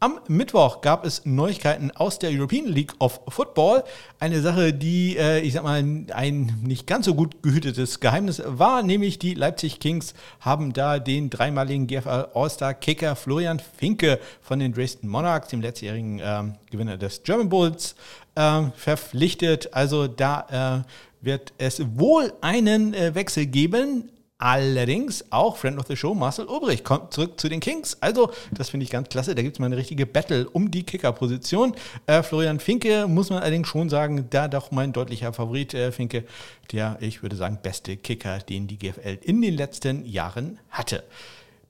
Am 0.00 0.20
Mittwoch 0.28 0.80
gab 0.80 1.04
es 1.04 1.26
Neuigkeiten 1.26 1.90
aus 1.90 2.20
der 2.20 2.30
European 2.30 2.66
League 2.66 2.94
of 3.00 3.20
Football. 3.26 3.82
Eine 4.20 4.40
Sache, 4.42 4.72
die, 4.72 5.16
äh, 5.16 5.40
ich 5.40 5.54
sag 5.54 5.64
mal, 5.64 5.78
ein 5.78 6.60
nicht 6.62 6.86
ganz 6.86 7.06
so 7.06 7.16
gut 7.16 7.42
gehütetes 7.42 7.98
Geheimnis 7.98 8.40
war, 8.46 8.84
nämlich 8.84 9.18
die 9.18 9.34
Leipzig 9.34 9.80
Kings 9.80 10.14
haben 10.38 10.72
da 10.72 11.00
den 11.00 11.30
dreimaligen 11.30 11.88
GFL 11.88 12.28
All-Star-Kicker 12.32 13.16
Florian 13.16 13.58
Finke 13.58 14.20
von 14.40 14.60
den 14.60 14.72
Dresden 14.72 15.08
Monarchs, 15.08 15.48
dem 15.48 15.62
letztjährigen 15.62 16.20
äh, 16.20 16.44
Gewinner 16.70 16.96
des 16.96 17.24
German 17.24 17.48
Bulls, 17.48 17.96
äh, 18.36 18.66
verpflichtet. 18.76 19.74
Also 19.74 20.06
da 20.06 20.84
äh, 20.84 21.26
wird 21.26 21.52
es 21.58 21.82
wohl 21.96 22.32
einen 22.40 22.94
äh, 22.94 23.16
Wechsel 23.16 23.46
geben. 23.46 24.12
Allerdings 24.40 25.24
auch 25.30 25.56
Friend 25.56 25.80
of 25.80 25.88
the 25.88 25.96
Show, 25.96 26.14
Marcel 26.14 26.46
Obrich, 26.46 26.84
kommt 26.84 27.12
zurück 27.12 27.40
zu 27.40 27.48
den 27.48 27.58
Kings. 27.58 27.96
Also, 28.00 28.30
das 28.52 28.70
finde 28.70 28.84
ich 28.84 28.90
ganz 28.90 29.08
klasse. 29.08 29.34
Da 29.34 29.42
gibt 29.42 29.56
es 29.56 29.58
mal 29.58 29.66
eine 29.66 29.76
richtige 29.76 30.06
Battle 30.06 30.48
um 30.50 30.70
die 30.70 30.84
Kicker-Position. 30.84 31.74
Äh, 32.06 32.22
Florian 32.22 32.60
Finke, 32.60 33.08
muss 33.08 33.30
man 33.30 33.40
allerdings 33.40 33.66
schon 33.66 33.88
sagen, 33.88 34.28
da 34.30 34.46
doch 34.46 34.70
mein 34.70 34.92
deutlicher 34.92 35.32
Favorit. 35.32 35.74
Äh, 35.74 35.90
Finke, 35.90 36.22
der, 36.70 36.98
ich 37.00 37.20
würde 37.20 37.34
sagen, 37.34 37.58
beste 37.60 37.96
Kicker, 37.96 38.38
den 38.38 38.68
die 38.68 38.78
GFL 38.78 39.18
in 39.22 39.42
den 39.42 39.54
letzten 39.54 40.06
Jahren 40.06 40.60
hatte. 40.70 41.02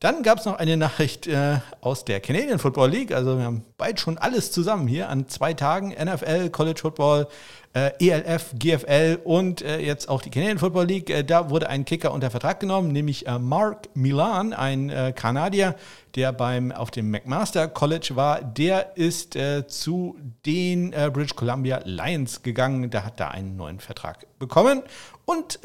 Dann 0.01 0.23
gab 0.23 0.39
es 0.39 0.45
noch 0.45 0.59
eine 0.59 0.77
Nachricht 0.77 1.27
äh, 1.27 1.59
aus 1.81 2.05
der 2.05 2.21
Canadian 2.21 2.61
Football 2.61 2.91
League. 2.91 3.13
Also 3.13 3.37
wir 3.37 3.45
haben 3.45 3.65
bald 3.77 3.99
schon 3.99 4.17
alles 4.17 4.53
zusammen 4.53 4.87
hier 4.87 5.09
an 5.09 5.29
zwei 5.29 5.55
Tagen. 5.55 5.89
NFL, 5.91 6.51
College 6.51 6.81
Football, 6.81 7.27
äh, 7.73 7.91
ELF, 7.99 8.55
GFL 8.57 9.19
und 9.25 9.61
äh, 9.61 9.81
jetzt 9.81 10.09
auch 10.09 10.23
die 10.23 10.31
Canadian 10.31 10.59
Football 10.59 10.87
League. 10.87 11.11
Äh, 11.11 11.25
da 11.25 11.51
wurde 11.51 11.69
ein 11.69 11.85
Kicker 11.85 12.13
unter 12.13 12.31
Vertrag 12.31 12.61
genommen, 12.61 12.93
nämlich 12.93 13.27
äh, 13.27 13.41
Mark 13.41 13.89
Milan, 13.95 14.53
ein 14.53 14.89
äh, 14.89 15.13
Kanadier, 15.15 15.75
der 16.15 16.33
beim 16.33 16.71
auf 16.71 16.93
dem 16.93 17.11
McMaster 17.11 17.67
College 17.67 18.11
war. 18.15 18.41
Der 18.41 18.97
ist 18.97 19.39
zu 19.69 20.17
den 20.47 20.91
British 20.91 21.37
Columbia 21.37 21.81
Lions 21.85 22.43
gegangen. 22.43 22.91
Da 22.91 23.05
hat 23.05 23.21
er 23.21 23.33
einen 23.33 23.57
neuen 23.57 23.79
Vertrag 23.79 24.27
bekommen. 24.39 24.83
Und 25.29 25.59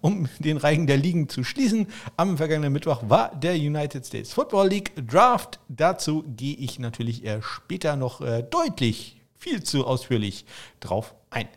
um 0.00 0.28
den 0.40 0.56
Reigen 0.56 0.88
der 0.88 0.96
Ligen 0.96 1.28
zu 1.28 1.44
schließen, 1.44 1.86
am 2.16 2.36
vergangenen 2.36 2.72
Mittwoch 2.72 3.02
war 3.08 3.34
der 3.34 3.54
United 3.54 4.04
States 4.04 4.32
Football 4.32 4.68
League 4.68 4.92
Draft. 5.08 5.60
Dazu 5.68 6.24
gehe 6.36 6.56
ich 6.56 6.80
natürlich 6.80 7.22
später 7.40 7.94
noch 7.94 8.20
deutlich 8.50 9.20
viel 9.38 9.62
zu 9.62 9.86
ausführlich 9.86 10.46
drauf 10.80 11.14
ein. 11.30 11.48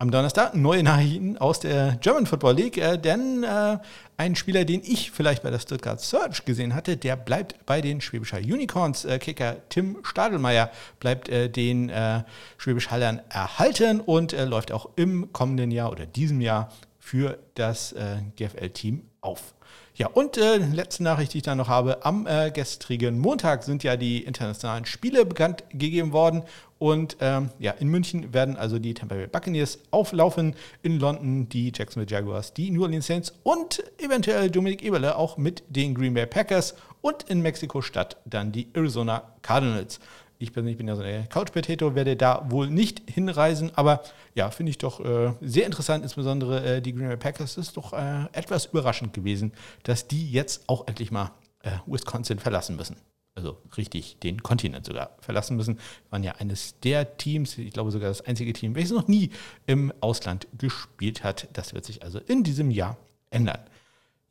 Am 0.00 0.10
Donnerstag 0.10 0.54
neue 0.54 0.82
Nachrichten 0.82 1.36
aus 1.36 1.60
der 1.60 1.98
German 2.00 2.24
Football 2.24 2.54
League, 2.54 2.78
äh, 2.78 2.96
denn 2.96 3.44
äh, 3.44 3.76
ein 4.16 4.34
Spieler, 4.34 4.64
den 4.64 4.80
ich 4.82 5.10
vielleicht 5.10 5.42
bei 5.42 5.50
der 5.50 5.58
Stuttgart 5.58 6.00
Search 6.00 6.46
gesehen 6.46 6.74
hatte, 6.74 6.96
der 6.96 7.16
bleibt 7.16 7.66
bei 7.66 7.82
den 7.82 8.00
Schwäbischer 8.00 8.38
Unicorns. 8.38 9.04
Äh, 9.04 9.18
Kicker 9.18 9.56
Tim 9.68 9.98
Stadelmeier 10.02 10.70
bleibt 11.00 11.28
äh, 11.28 11.50
den 11.50 11.90
äh, 11.90 12.22
Schwäbisch 12.56 12.90
Hallern 12.90 13.20
erhalten 13.28 14.00
und 14.00 14.32
äh, 14.32 14.46
läuft 14.46 14.72
auch 14.72 14.88
im 14.96 15.34
kommenden 15.34 15.70
Jahr 15.70 15.92
oder 15.92 16.06
diesem 16.06 16.40
Jahr 16.40 16.72
für 17.00 17.38
das 17.54 17.94
GFL-Team 18.36 19.02
auf. 19.20 19.54
Ja, 20.00 20.06
und 20.06 20.38
äh, 20.38 20.56
letzte 20.56 21.02
Nachricht, 21.02 21.34
die 21.34 21.38
ich 21.38 21.42
dann 21.42 21.58
noch 21.58 21.68
habe. 21.68 22.06
Am 22.06 22.26
äh, 22.26 22.50
gestrigen 22.50 23.18
Montag 23.18 23.64
sind 23.64 23.82
ja 23.82 23.96
die 23.96 24.24
internationalen 24.24 24.86
Spiele 24.86 25.26
bekannt 25.26 25.64
gegeben 25.70 26.12
worden. 26.12 26.44
Und 26.78 27.18
ähm, 27.20 27.50
ja, 27.58 27.72
in 27.72 27.88
München 27.88 28.32
werden 28.32 28.56
also 28.56 28.78
die 28.78 28.94
Tampa 28.94 29.14
Bay 29.14 29.26
Buccaneers 29.26 29.78
auflaufen, 29.90 30.54
in 30.82 30.98
London 30.98 31.50
die 31.50 31.70
Jacksonville 31.76 32.10
Jaguars, 32.10 32.54
die 32.54 32.70
New 32.70 32.82
Orleans 32.82 33.06
Saints 33.06 33.34
und 33.42 33.84
eventuell 33.98 34.50
Dominik 34.50 34.82
Eberle 34.82 35.16
auch 35.16 35.36
mit 35.36 35.62
den 35.68 35.94
Green 35.94 36.14
Bay 36.14 36.24
Packers 36.24 36.74
und 37.02 37.24
in 37.24 37.42
Mexiko-Stadt 37.42 38.16
dann 38.24 38.52
die 38.52 38.68
Arizona 38.72 39.34
Cardinals. 39.42 40.00
Ich 40.42 40.54
persönlich 40.54 40.78
bin 40.78 40.88
ja 40.88 40.96
so 40.96 41.02
ein 41.02 41.28
Couch 41.28 41.52
Potato, 41.52 41.94
werde 41.94 42.16
da 42.16 42.50
wohl 42.50 42.70
nicht 42.70 43.02
hinreisen, 43.10 43.72
aber 43.74 44.02
ja, 44.34 44.50
finde 44.50 44.70
ich 44.70 44.78
doch 44.78 44.98
äh, 45.04 45.34
sehr 45.42 45.66
interessant, 45.66 46.02
insbesondere 46.02 46.64
äh, 46.76 46.80
die 46.80 46.94
Green 46.94 47.08
Bay 47.08 47.18
Packers. 47.18 47.58
ist 47.58 47.76
doch 47.76 47.92
äh, 47.92 48.24
etwas 48.32 48.64
überraschend 48.64 49.12
gewesen, 49.12 49.52
dass 49.82 50.08
die 50.08 50.32
jetzt 50.32 50.66
auch 50.66 50.88
endlich 50.88 51.10
mal 51.10 51.32
äh, 51.62 51.72
Wisconsin 51.86 52.38
verlassen 52.38 52.76
müssen. 52.76 52.96
Also 53.34 53.58
richtig 53.76 54.18
den 54.20 54.42
Kontinent 54.42 54.86
sogar 54.86 55.10
verlassen 55.20 55.58
müssen. 55.58 55.78
Waren 56.08 56.22
ja 56.22 56.32
eines 56.36 56.80
der 56.80 57.18
Teams, 57.18 57.58
ich 57.58 57.74
glaube 57.74 57.90
sogar 57.90 58.08
das 58.08 58.22
einzige 58.22 58.54
Team, 58.54 58.74
welches 58.74 58.92
noch 58.92 59.08
nie 59.08 59.32
im 59.66 59.92
Ausland 60.00 60.48
gespielt 60.56 61.22
hat. 61.22 61.48
Das 61.52 61.74
wird 61.74 61.84
sich 61.84 62.02
also 62.02 62.18
in 62.18 62.44
diesem 62.44 62.70
Jahr 62.70 62.96
ändern. 63.28 63.60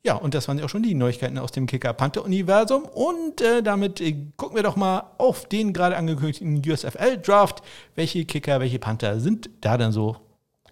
Ja, 0.02 0.14
und 0.14 0.32
das 0.32 0.48
waren 0.48 0.58
ja 0.58 0.64
auch 0.64 0.70
schon 0.70 0.82
die 0.82 0.94
Neuigkeiten 0.94 1.36
aus 1.36 1.52
dem 1.52 1.66
Kicker-Panther-Universum. 1.66 2.84
Und 2.84 3.42
äh, 3.42 3.62
damit 3.62 4.00
äh, 4.00 4.16
gucken 4.36 4.56
wir 4.56 4.62
doch 4.62 4.76
mal 4.76 5.12
auf 5.18 5.46
den 5.46 5.74
gerade 5.74 5.96
angekündigten 5.96 6.62
USFL-Draft. 6.66 7.62
Welche 7.96 8.24
Kicker, 8.24 8.60
welche 8.60 8.78
Panther 8.78 9.20
sind 9.20 9.50
da 9.60 9.76
dann 9.76 9.92
so 9.92 10.16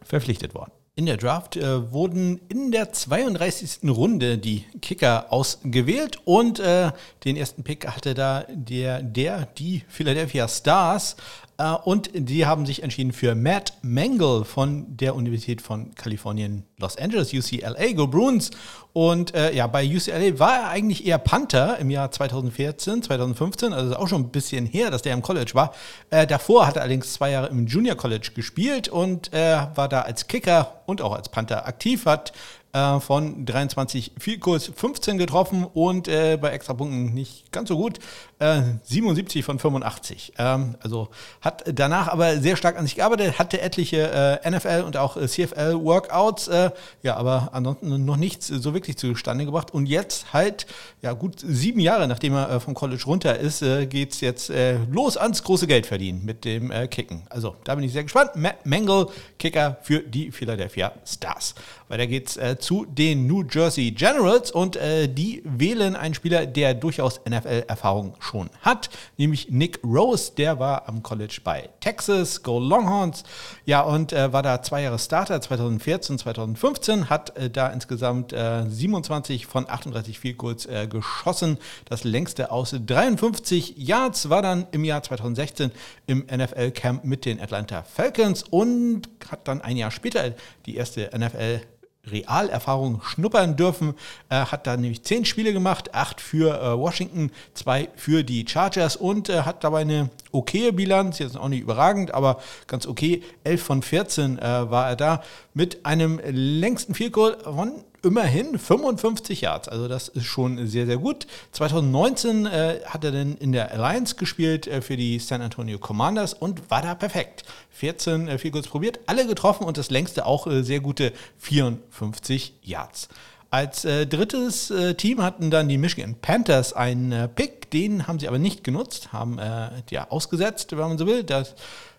verpflichtet 0.02 0.54
worden? 0.54 0.72
In 0.94 1.06
der 1.06 1.18
Draft 1.18 1.56
äh, 1.56 1.92
wurden 1.92 2.40
in 2.48 2.72
der 2.72 2.92
32. 2.92 3.88
Runde 3.88 4.38
die 4.38 4.64
Kicker 4.80 5.30
ausgewählt 5.30 6.18
und 6.24 6.58
äh, 6.58 6.90
den 7.24 7.36
ersten 7.36 7.62
Pick 7.62 7.86
hatte 7.86 8.14
da 8.14 8.44
der, 8.48 9.02
der, 9.02 9.46
die 9.58 9.84
Philadelphia 9.88 10.48
Stars. 10.48 11.16
Äh, 11.58 11.72
und 11.84 12.10
die 12.14 12.46
haben 12.46 12.64
sich 12.64 12.82
entschieden 12.82 13.12
für 13.12 13.34
Matt 13.34 13.74
Mangle 13.82 14.44
von 14.44 14.96
der 14.96 15.14
Universität 15.14 15.60
von 15.60 15.94
Kalifornien, 15.94 16.64
Los 16.78 16.96
Angeles, 16.96 17.32
UCLA, 17.32 17.92
Go 17.92 18.06
Bruins. 18.06 18.50
Und 18.92 19.34
äh, 19.34 19.54
ja, 19.54 19.66
bei 19.66 19.84
UCLA 19.84 20.38
war 20.38 20.54
er 20.54 20.68
eigentlich 20.68 21.06
eher 21.06 21.18
Panther 21.18 21.78
im 21.78 21.90
Jahr 21.90 22.10
2014, 22.10 23.02
2015, 23.02 23.72
also 23.72 23.96
auch 23.96 24.08
schon 24.08 24.22
ein 24.22 24.30
bisschen 24.30 24.66
her, 24.66 24.90
dass 24.90 25.02
der 25.02 25.12
im 25.12 25.22
College 25.22 25.50
war. 25.54 25.74
Äh, 26.10 26.26
davor 26.26 26.66
hat 26.66 26.76
er 26.76 26.82
allerdings 26.82 27.12
zwei 27.12 27.30
Jahre 27.30 27.48
im 27.48 27.66
Junior 27.66 27.96
College 27.96 28.30
gespielt 28.34 28.88
und 28.88 29.32
äh, 29.32 29.58
war 29.74 29.88
da 29.88 30.02
als 30.02 30.26
Kicker 30.26 30.82
und 30.86 31.02
auch 31.02 31.12
als 31.12 31.28
Panther 31.28 31.66
aktiv, 31.66 32.06
hat 32.06 32.32
äh, 32.78 33.00
von 33.00 33.44
23 33.44 34.12
Vielkurs 34.18 34.70
15 34.74 35.18
getroffen 35.18 35.64
und 35.64 36.08
äh, 36.08 36.38
bei 36.40 36.50
Extrapunkten 36.50 37.12
nicht 37.14 37.50
ganz 37.52 37.68
so 37.68 37.76
gut. 37.76 37.98
Äh, 38.38 38.62
77 38.84 39.44
von 39.44 39.58
85. 39.58 40.34
Ähm, 40.38 40.76
also 40.80 41.08
hat 41.40 41.64
danach 41.66 42.08
aber 42.08 42.38
sehr 42.38 42.56
stark 42.56 42.78
an 42.78 42.84
sich 42.84 42.96
gearbeitet, 42.96 43.38
hatte 43.38 43.60
etliche 43.60 44.40
äh, 44.44 44.50
NFL 44.50 44.84
und 44.86 44.96
auch 44.96 45.16
äh, 45.16 45.26
CFL-Workouts, 45.26 46.48
äh, 46.48 46.70
ja, 47.02 47.16
aber 47.16 47.50
ansonsten 47.52 48.04
noch 48.04 48.16
nichts 48.16 48.46
so 48.46 48.74
wirklich 48.74 48.96
zustande 48.96 49.44
gebracht. 49.44 49.72
Und 49.72 49.86
jetzt 49.86 50.32
halt, 50.32 50.66
ja, 51.02 51.12
gut 51.14 51.40
sieben 51.40 51.80
Jahre 51.80 52.06
nachdem 52.06 52.34
er 52.34 52.60
vom 52.60 52.74
College 52.74 53.02
runter 53.06 53.38
ist, 53.38 53.60
geht 53.88 54.12
es 54.12 54.20
jetzt 54.20 54.52
los 54.90 55.16
ans 55.16 55.42
große 55.42 55.66
Geld 55.66 55.86
verdienen 55.86 56.24
mit 56.24 56.44
dem 56.44 56.72
Kicken. 56.90 57.22
Also 57.28 57.56
da 57.64 57.74
bin 57.74 57.84
ich 57.84 57.92
sehr 57.92 58.02
gespannt. 58.02 58.36
Matt 58.36 58.64
Mangle, 58.64 59.08
Kicker 59.38 59.78
für 59.82 60.00
die 60.00 60.30
Philadelphia 60.30 60.92
Stars. 61.04 61.54
Weiter 61.88 62.06
geht's 62.06 62.36
äh, 62.36 62.58
zu 62.58 62.84
den 62.84 63.26
New 63.26 63.44
Jersey 63.50 63.90
Generals 63.92 64.50
und 64.50 64.76
äh, 64.76 65.08
die 65.08 65.42
wählen 65.44 65.96
einen 65.96 66.14
Spieler, 66.14 66.44
der 66.44 66.74
durchaus 66.74 67.20
NFL-Erfahrung 67.28 68.14
schon 68.18 68.50
hat, 68.60 68.90
nämlich 69.16 69.50
Nick 69.50 69.80
Rose. 69.82 70.32
Der 70.36 70.58
war 70.58 70.86
am 70.86 71.02
College 71.02 71.40
bei 71.42 71.70
Texas, 71.80 72.42
Go 72.42 72.58
Longhorns. 72.58 73.24
Ja, 73.64 73.80
und 73.80 74.12
äh, 74.12 74.32
war 74.32 74.42
da 74.42 74.60
zwei 74.62 74.82
Jahre 74.82 74.98
Starter 74.98 75.40
2014, 75.40 76.18
2015, 76.18 77.08
hat 77.08 77.34
äh, 77.36 77.48
da 77.48 77.68
insgesamt 77.68 78.32
27 78.32 79.42
äh, 79.42 79.46
von 79.46 79.68
38 79.68 80.18
Field 80.18 80.36
Goals 80.36 80.66
äh, 80.66 80.86
geschossen. 80.86 81.56
Das 81.86 82.04
längste 82.04 82.50
aus 82.50 82.74
53 82.86 83.78
Yards 83.78 84.28
war 84.28 84.42
dann 84.42 84.66
im 84.72 84.84
Jahr 84.84 85.02
2016 85.02 85.72
im 86.06 86.26
NFL-Camp 86.30 87.04
mit 87.04 87.24
den 87.24 87.40
Atlanta 87.40 87.82
Falcons 87.82 88.42
und 88.42 89.08
hat 89.30 89.48
dann 89.48 89.62
ein 89.62 89.76
Jahr 89.78 89.90
später 89.90 90.34
die 90.66 90.76
erste 90.76 91.10
NFL 91.16 91.60
Realerfahrung 92.06 93.02
schnuppern 93.02 93.56
dürfen. 93.56 93.94
Er 94.28 94.50
hat 94.50 94.66
da 94.66 94.76
nämlich 94.76 95.02
zehn 95.02 95.24
Spiele 95.24 95.52
gemacht, 95.52 95.94
acht 95.94 96.20
für 96.20 96.60
äh, 96.60 96.78
Washington, 96.78 97.30
zwei 97.54 97.88
für 97.96 98.24
die 98.24 98.46
Chargers 98.48 98.96
und 98.96 99.28
äh, 99.28 99.42
hat 99.42 99.64
dabei 99.64 99.80
eine 99.80 100.10
okaye 100.32 100.72
Bilanz, 100.72 101.18
jetzt 101.18 101.36
auch 101.36 101.48
nicht 101.48 101.62
überragend, 101.62 102.14
aber 102.14 102.40
ganz 102.66 102.86
okay. 102.86 103.22
11 103.44 103.62
von 103.62 103.82
14 103.82 104.38
äh, 104.38 104.70
war 104.70 104.88
er 104.88 104.96
da 104.96 105.22
mit 105.54 105.84
einem 105.84 106.20
längsten 106.24 106.94
Field 106.94 107.12
Goal 107.12 107.36
von 107.42 107.84
immerhin 108.02 108.58
55 108.58 109.40
Yards. 109.40 109.68
Also 109.68 109.88
das 109.88 110.08
ist 110.08 110.24
schon 110.24 110.66
sehr, 110.66 110.86
sehr 110.86 110.98
gut. 110.98 111.26
2019 111.52 112.46
äh, 112.46 112.80
hat 112.86 113.04
er 113.04 113.12
dann 113.12 113.36
in 113.36 113.52
der 113.52 113.72
Alliance 113.72 114.16
gespielt 114.16 114.66
äh, 114.66 114.80
für 114.80 114.96
die 114.96 115.18
San 115.18 115.42
Antonio 115.42 115.78
Commanders 115.78 116.34
und 116.34 116.70
war 116.70 116.82
da 116.82 116.94
perfekt. 116.94 117.44
14 117.70 118.28
äh, 118.28 118.38
viel 118.38 118.50
kurz 118.50 118.68
probiert, 118.68 119.00
alle 119.06 119.26
getroffen 119.26 119.64
und 119.64 119.76
das 119.76 119.90
längste 119.90 120.26
auch 120.26 120.46
äh, 120.46 120.62
sehr 120.62 120.80
gute 120.80 121.12
54 121.38 122.54
Yards. 122.62 123.08
Als 123.50 123.86
äh, 123.86 124.06
drittes 124.06 124.70
äh, 124.70 124.94
Team 124.94 125.22
hatten 125.22 125.50
dann 125.50 125.70
die 125.70 125.78
Michigan 125.78 126.16
Panthers 126.20 126.74
einen 126.74 127.12
äh, 127.12 127.28
Pick, 127.28 127.70
den 127.70 128.06
haben 128.06 128.18
sie 128.18 128.28
aber 128.28 128.38
nicht 128.38 128.62
genutzt, 128.62 129.12
haben 129.12 129.38
äh, 129.38 129.70
ja 129.90 130.10
ausgesetzt, 130.10 130.72
wenn 130.72 130.80
man 130.80 130.98
so 130.98 131.06
will. 131.06 131.24
Das 131.24 131.54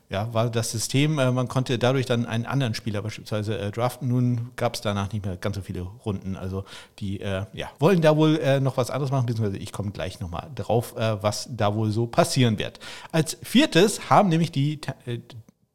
ja, 0.10 0.34
war 0.34 0.50
das 0.50 0.72
System, 0.72 1.20
äh, 1.20 1.32
man 1.32 1.48
konnte 1.48 1.78
dadurch 1.78 2.08
dann 2.08 2.26
einen 2.26 2.48
anderen 2.48 2.74
Spieler 2.74 3.04
beispielsweise 3.04 3.58
äh, 3.60 3.72
draften. 3.72 4.08
Nun 4.08 4.50
gab 4.56 4.74
es 4.74 4.82
danach 4.82 5.14
nicht 5.14 5.24
mehr 5.24 5.38
ganz 5.38 5.56
so 5.56 5.62
viele 5.62 5.82
Runden. 5.82 6.36
Also 6.36 6.66
die 6.98 7.22
äh, 7.22 7.46
ja, 7.54 7.70
wollen 7.80 8.02
da 8.02 8.18
wohl 8.18 8.60
noch 8.60 8.78
was 8.78 8.90
anderes 8.90 9.12
machen, 9.12 9.28
beziehungsweise 9.28 9.62
ich 9.62 9.72
komme 9.72 9.92
gleich 9.92 10.20
nochmal 10.20 10.50
drauf, 10.56 10.96
was 10.96 11.48
da 11.52 11.76
wohl 11.76 11.92
so 11.92 12.08
passieren 12.08 12.58
wird. 12.58 12.80
Als 13.12 13.38
viertes 13.44 14.10
haben 14.10 14.30
nämlich 14.30 14.52
die 14.52 14.80
äh, 15.06 15.20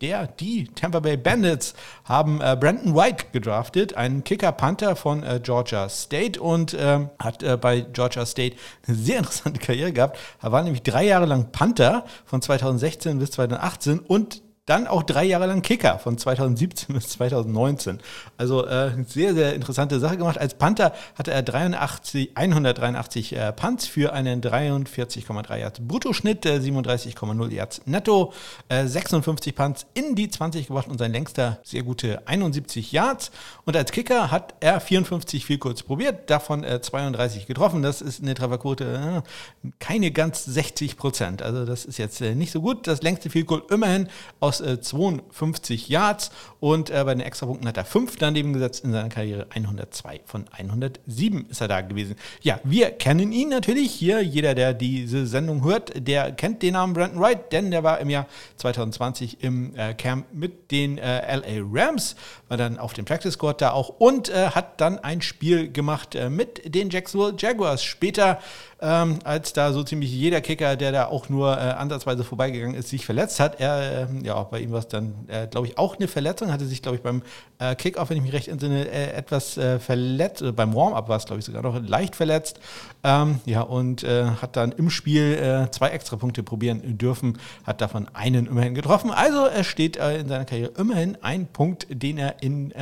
der, 0.05 0.27
die 0.27 0.67
Tampa 0.75 1.01
Bay 1.01 1.17
Bandits 1.17 1.75
haben 2.05 2.41
äh, 2.43 2.57
Brandon 2.61 2.95
White 2.95 3.27
gedraftet, 3.33 3.97
einen 3.97 4.23
Kicker-Panther 4.23 4.97
von 4.97 5.23
äh, 5.23 5.41
Georgia 5.43 5.89
State 5.89 6.39
und 6.41 6.77
ähm, 6.79 7.09
hat 7.19 7.43
äh, 7.43 7.57
bei 7.57 7.81
Georgia 7.81 8.27
State 8.27 8.57
eine 8.87 8.97
sehr 8.97 9.19
interessante 9.21 9.61
Karriere 9.61 9.93
gehabt. 9.93 10.19
Er 10.43 10.53
war 10.53 10.63
nämlich 10.63 10.83
drei 10.83 11.07
Jahre 11.07 11.25
lang 11.25 11.53
Panther 11.53 12.05
von 12.27 12.43
2016 12.43 13.19
bis 13.19 13.31
2018 13.31 13.99
und 13.99 14.43
dann 14.67 14.87
auch 14.87 15.03
drei 15.03 15.25
Jahre 15.25 15.47
lang 15.47 15.61
Kicker 15.61 15.99
von 15.99 16.17
2017 16.17 16.95
bis 16.95 17.09
2019. 17.09 17.99
Also 18.39 18.67
äh, 18.67 18.93
sehr, 19.07 19.35
sehr 19.35 19.55
interessante 19.55 20.01
Sache 20.01 20.17
gemacht. 20.17 20.39
Als 20.39 20.55
Panther 20.55 20.95
hatte 21.17 21.33
er 21.33 21.43
83, 21.43 22.31
183 22.35 23.37
äh, 23.37 23.53
Punts 23.53 23.87
für 23.87 24.15
einen 24.15 24.41
43,3 24.41 25.57
Yards 25.59 25.81
Bruttoschnitt, 25.81 26.47
äh, 26.47 26.57
37,0 26.57 27.51
Yards 27.51 27.83
netto, 27.85 28.33
äh, 28.69 28.87
56 28.87 29.55
Punts 29.55 29.87
in 29.93 30.15
die 30.15 30.31
20 30.31 30.69
gebracht 30.69 30.89
und 30.89 30.97
sein 30.97 31.13
längster 31.13 31.59
sehr 31.63 31.83
gute 31.83 32.27
71 32.27 32.91
Yards. 32.91 33.33
Und 33.67 33.77
als 33.77 33.93
Kicker 33.93 34.31
hat 34.31 34.55
er 34.61 34.81
54 34.81 35.45
viel 35.45 35.59
kurz 35.59 35.83
probiert, 35.83 36.31
davon 36.31 36.65
32 36.65 37.43
äh, 37.43 37.47
getroffen. 37.47 37.83
Das 37.83 38.01
ist 38.01 38.23
eine 38.23 38.33
Trefferquote 38.33 39.23
äh, 39.65 39.69
keine 39.79 40.11
ganz 40.11 40.43
60 40.47 40.97
Prozent. 40.97 41.43
Also 41.43 41.67
das 41.67 41.85
ist 41.85 41.99
jetzt 41.99 42.23
nicht 42.23 42.51
so 42.51 42.63
gut. 42.63 42.87
Das 42.87 43.03
längste 43.03 43.29
Field 43.29 43.47
Goal 43.47 43.63
immerhin 43.69 44.09
aus 44.41 44.54
aus 44.55 44.61
äh, 44.61 44.81
52 44.81 45.89
Yards 45.89 46.31
und 46.61 46.91
äh, 46.91 47.03
bei 47.05 47.15
den 47.15 47.21
Extrapunkten 47.21 47.69
hat 47.69 47.77
er 47.77 47.85
5 47.85 48.17
daneben 48.17 48.53
gesetzt 48.53 48.85
in 48.85 48.93
seiner 48.93 49.09
Karriere. 49.09 49.47
102 49.51 50.21
von 50.25 50.47
107 50.51 51.47
ist 51.49 51.61
er 51.61 51.69
da 51.69 51.81
gewesen. 51.81 52.17
Ja, 52.43 52.61
wir 52.65 52.91
kennen 52.91 53.33
ihn 53.33 53.49
natürlich 53.49 53.93
hier. 53.93 54.23
Jeder, 54.23 54.55
der 54.55 54.75
diese 54.75 55.27
Sendung 55.27 55.65
hört, 55.65 55.93
der 55.97 56.33
kennt 56.33 56.63
den 56.63 56.75
Namen 56.75 56.95
Brandon 56.95 57.21
Wright, 57.21 57.53
denn 57.53 57.71
der 57.71 57.83
war 57.83 58.01
im 58.01 58.11
Jahr 58.11 58.27
2020 58.57 59.43
im 59.43 59.75
äh, 59.77 59.95
Camp 59.95 60.27
mit 60.33 60.71
den 60.71 60.99
äh, 60.99 61.37
LA 61.37 61.65
Rams, 61.71 62.17
war 62.49 62.57
dann 62.57 62.79
auf 62.79 62.93
dem 62.93 63.05
Practice 63.05 63.35
Squad 63.35 63.61
da 63.61 63.73
auch 63.73 63.89
und 63.89 64.29
äh, 64.29 64.51
hat 64.51 64.81
dann 64.81 64.99
ein 64.99 65.23
Spiel 65.23 65.71
gemacht 65.71 66.15
äh, 66.15 66.31
mit 66.31 66.75
den 66.75 66.91
Jacksonville 66.91 67.35
Jaguars. 67.39 67.83
Später 67.83 68.39
ähm, 68.85 69.19
als 69.25 69.55
da 69.55 69.73
so 69.73 69.83
ziemlich 69.83 70.13
jeder 70.13 70.43
Kicker, 70.43 70.77
der 70.77 70.93
da 70.93 71.07
auch 71.07 71.31
nur 71.31 71.57
äh, 71.57 71.61
ansatzweise 71.61 72.23
vorbeigegangen 72.23 72.77
ist, 72.77 72.91
sich 72.91 73.07
verletzt 73.07 73.41
hat. 73.41 73.59
Er, 73.59 74.11
äh, 74.11 74.27
ja, 74.27 74.43
bei 74.43 74.61
ihm 74.61 74.73
war 74.73 74.81
es 74.81 74.89
dann, 74.89 75.15
äh, 75.29 75.47
glaube 75.47 75.67
ich, 75.67 75.79
auch 75.79 75.97
eine 75.97 76.07
Verletzung, 76.07 76.53
hatte 76.53 76.67
sich, 76.67 76.83
glaube 76.83 76.99
ich, 76.99 77.03
beim 77.03 77.23
äh, 77.59 77.75
Kickoff, 77.77 78.11
wenn 78.11 78.19
ich 78.19 78.23
mich 78.23 78.35
recht 78.35 78.49
entsinne, 78.49 78.87
äh, 78.87 79.13
etwas 79.13 79.57
äh, 79.57 79.79
verletzt, 79.79 80.45
beim 80.55 80.75
Warm-Up 80.75 81.09
war 81.09 81.17
es, 81.17 81.25
glaube 81.25 81.41
ich, 81.41 81.47
sogar 81.47 81.63
noch 81.63 81.81
leicht 81.81 82.15
verletzt. 82.15 82.61
Ähm, 83.03 83.41
ja, 83.47 83.63
und 83.63 84.05
hat 84.05 84.57
dann 84.57 84.73
im 84.73 84.91
Spiel 84.91 85.69
zwei 85.71 85.89
Extrapunkte 85.89 86.43
probieren 86.43 86.99
dürfen, 86.99 87.39
hat 87.65 87.81
davon 87.81 88.09
einen 88.13 88.47
immerhin 88.47 88.75
getroffen. 88.75 89.11
Also 89.11 89.47
er 89.47 89.65
steht 89.65 89.97
in 89.97 90.29
seiner 90.29 90.45
Karriere 90.45 90.73
immerhin 90.77 91.17
ein 91.23 91.47
Punkt, 91.47 91.87
den 91.91 92.19
er 92.19 92.43
in 92.43 92.73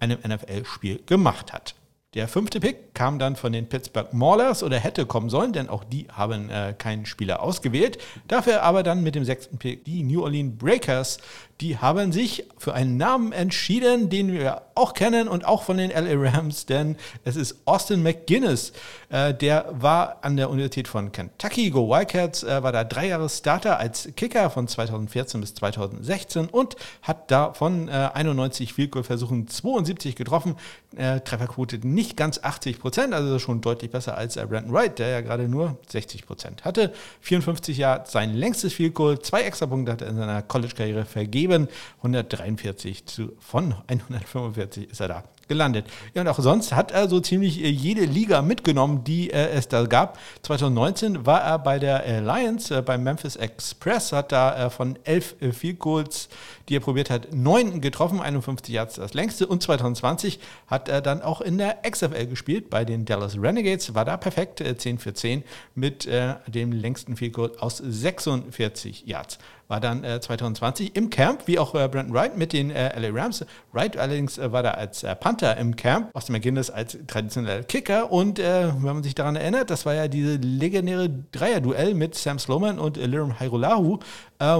einem 0.00 0.18
NFL-Spiel 0.26 1.02
gemacht 1.06 1.52
hat. 1.52 1.74
Der 2.14 2.28
fünfte 2.28 2.60
Pick 2.60 2.94
kam 2.94 3.18
dann 3.18 3.34
von 3.34 3.52
den 3.52 3.68
Pittsburgh 3.68 4.12
Maulers 4.12 4.62
oder 4.62 4.78
hätte 4.78 5.04
kommen 5.04 5.30
sollen, 5.30 5.52
denn 5.52 5.68
auch 5.68 5.82
die 5.82 6.06
haben 6.12 6.48
äh, 6.48 6.72
keinen 6.78 7.06
Spieler 7.06 7.42
ausgewählt. 7.42 7.98
Dafür 8.28 8.62
aber 8.62 8.84
dann 8.84 9.02
mit 9.02 9.16
dem 9.16 9.24
sechsten 9.24 9.58
Pick 9.58 9.84
die 9.84 10.04
New 10.04 10.22
Orleans 10.22 10.56
Breakers. 10.56 11.18
Die 11.60 11.78
haben 11.78 12.12
sich 12.12 12.44
für 12.56 12.72
einen 12.72 12.96
Namen 12.96 13.32
entschieden, 13.32 14.10
den 14.10 14.32
wir 14.32 14.62
auch 14.74 14.94
kennen 14.94 15.28
und 15.28 15.44
auch 15.44 15.62
von 15.62 15.76
den 15.76 15.90
LA 15.90 16.30
Rams, 16.30 16.66
denn 16.66 16.96
es 17.24 17.36
ist 17.36 17.56
Austin 17.64 18.02
McGuinness. 18.02 18.72
Äh, 19.08 19.34
der 19.34 19.66
war 19.70 20.18
an 20.22 20.36
der 20.36 20.50
Universität 20.50 20.88
von 20.88 21.12
Kentucky, 21.12 21.70
Go 21.70 21.88
Wildcats, 21.88 22.42
äh, 22.42 22.62
war 22.62 22.72
da 22.72 22.84
drei 22.84 23.08
Jahre 23.08 23.28
Starter 23.28 23.78
als 23.78 24.08
Kicker 24.16 24.50
von 24.50 24.68
2014 24.68 25.40
bis 25.40 25.54
2016 25.54 26.46
und 26.46 26.76
hat 27.02 27.30
da 27.30 27.52
von 27.52 27.88
91 27.88 28.72
Field 28.72 28.92
Goal 28.92 29.04
Versuchen 29.04 29.48
72 29.48 30.16
getroffen. 30.16 30.56
Trefferquote 30.96 31.86
nicht 31.86 32.16
ganz 32.16 32.38
80 32.42 32.78
Prozent, 32.78 33.14
also 33.14 33.38
schon 33.38 33.60
deutlich 33.60 33.90
besser 33.90 34.16
als 34.16 34.36
Brandon 34.36 34.72
Wright, 34.72 34.98
der 34.98 35.08
ja 35.08 35.20
gerade 35.20 35.48
nur 35.48 35.78
60 35.88 36.26
Prozent 36.26 36.64
hatte. 36.64 36.92
54 37.20 37.78
Jahre 37.78 38.04
sein 38.06 38.34
längstes 38.34 38.72
Field 38.72 38.94
Goal, 38.94 39.18
zwei 39.18 39.42
extra 39.42 39.66
Punkte 39.66 39.92
hat 39.92 40.02
er 40.02 40.08
in 40.08 40.16
seiner 40.16 40.42
College-Karriere 40.42 41.04
vergeben. 41.04 41.68
143 41.98 43.06
zu, 43.06 43.32
von 43.40 43.74
145 43.88 44.63
ist 44.64 45.00
er 45.00 45.08
da 45.08 45.24
gelandet. 45.48 45.86
Ja, 46.14 46.22
und 46.22 46.28
auch 46.28 46.38
sonst 46.38 46.74
hat 46.74 46.90
er 46.90 47.08
so 47.08 47.20
ziemlich 47.20 47.62
äh, 47.62 47.68
jede 47.68 48.04
Liga 48.04 48.42
mitgenommen, 48.42 49.04
die 49.04 49.30
äh, 49.30 49.50
es 49.50 49.68
da 49.68 49.84
gab. 49.84 50.18
2019 50.42 51.26
war 51.26 51.42
er 51.42 51.58
bei 51.58 51.78
der 51.78 52.04
Alliance, 52.04 52.76
äh, 52.76 52.82
beim 52.82 53.02
Memphis 53.02 53.36
Express, 53.36 54.12
hat 54.12 54.32
da 54.32 54.66
äh, 54.66 54.70
von 54.70 54.98
elf 55.04 55.36
äh, 55.40 55.52
Field 55.52 55.78
Goals, 55.78 56.28
die 56.68 56.76
er 56.76 56.80
probiert 56.80 57.10
hat, 57.10 57.32
neun 57.32 57.80
getroffen, 57.80 58.20
51 58.20 58.74
Yards 58.74 58.94
das 58.96 59.14
längste. 59.14 59.46
Und 59.46 59.62
2020 59.62 60.38
hat 60.66 60.88
er 60.88 61.00
dann 61.00 61.22
auch 61.22 61.40
in 61.40 61.58
der 61.58 61.78
XFL 61.88 62.26
gespielt, 62.26 62.70
bei 62.70 62.84
den 62.84 63.04
Dallas 63.04 63.36
Renegades, 63.40 63.94
war 63.94 64.04
da 64.04 64.16
perfekt, 64.16 64.60
äh, 64.60 64.76
10 64.76 64.98
für 64.98 65.14
10 65.14 65.44
mit 65.74 66.06
äh, 66.06 66.34
dem 66.46 66.72
längsten 66.72 67.16
Field 67.16 67.34
Goal 67.34 67.52
aus 67.58 67.78
46 67.78 69.06
Yards 69.06 69.38
war 69.68 69.80
dann 69.80 70.04
äh, 70.04 70.20
2020 70.20 70.94
im 70.96 71.10
Camp, 71.10 71.46
wie 71.46 71.58
auch 71.58 71.74
äh, 71.74 71.88
Brandon 71.88 72.14
Wright 72.14 72.36
mit 72.36 72.52
den 72.52 72.70
äh, 72.70 72.98
LA 72.98 73.22
Rams. 73.22 73.44
Wright 73.72 73.96
allerdings 73.96 74.38
äh, 74.38 74.52
war 74.52 74.62
da 74.62 74.72
als 74.72 75.02
äh, 75.02 75.14
Panther 75.34 75.56
im 75.56 75.74
Camp, 75.74 76.10
Austin 76.14 76.34
McGinnis 76.34 76.70
als 76.70 76.96
traditioneller 77.08 77.64
Kicker 77.64 78.12
und 78.12 78.38
äh, 78.38 78.68
wenn 78.68 78.94
man 78.94 79.02
sich 79.02 79.16
daran 79.16 79.34
erinnert, 79.34 79.68
das 79.68 79.84
war 79.84 79.94
ja 79.94 80.06
diese 80.06 80.36
legendäre 80.36 81.10
Dreier-Duell 81.32 81.94
mit 81.94 82.14
Sam 82.14 82.38
Sloman 82.38 82.78
und 82.78 82.96
äh, 82.96 83.06
Liram 83.06 83.40
Hairolahu, 83.40 83.98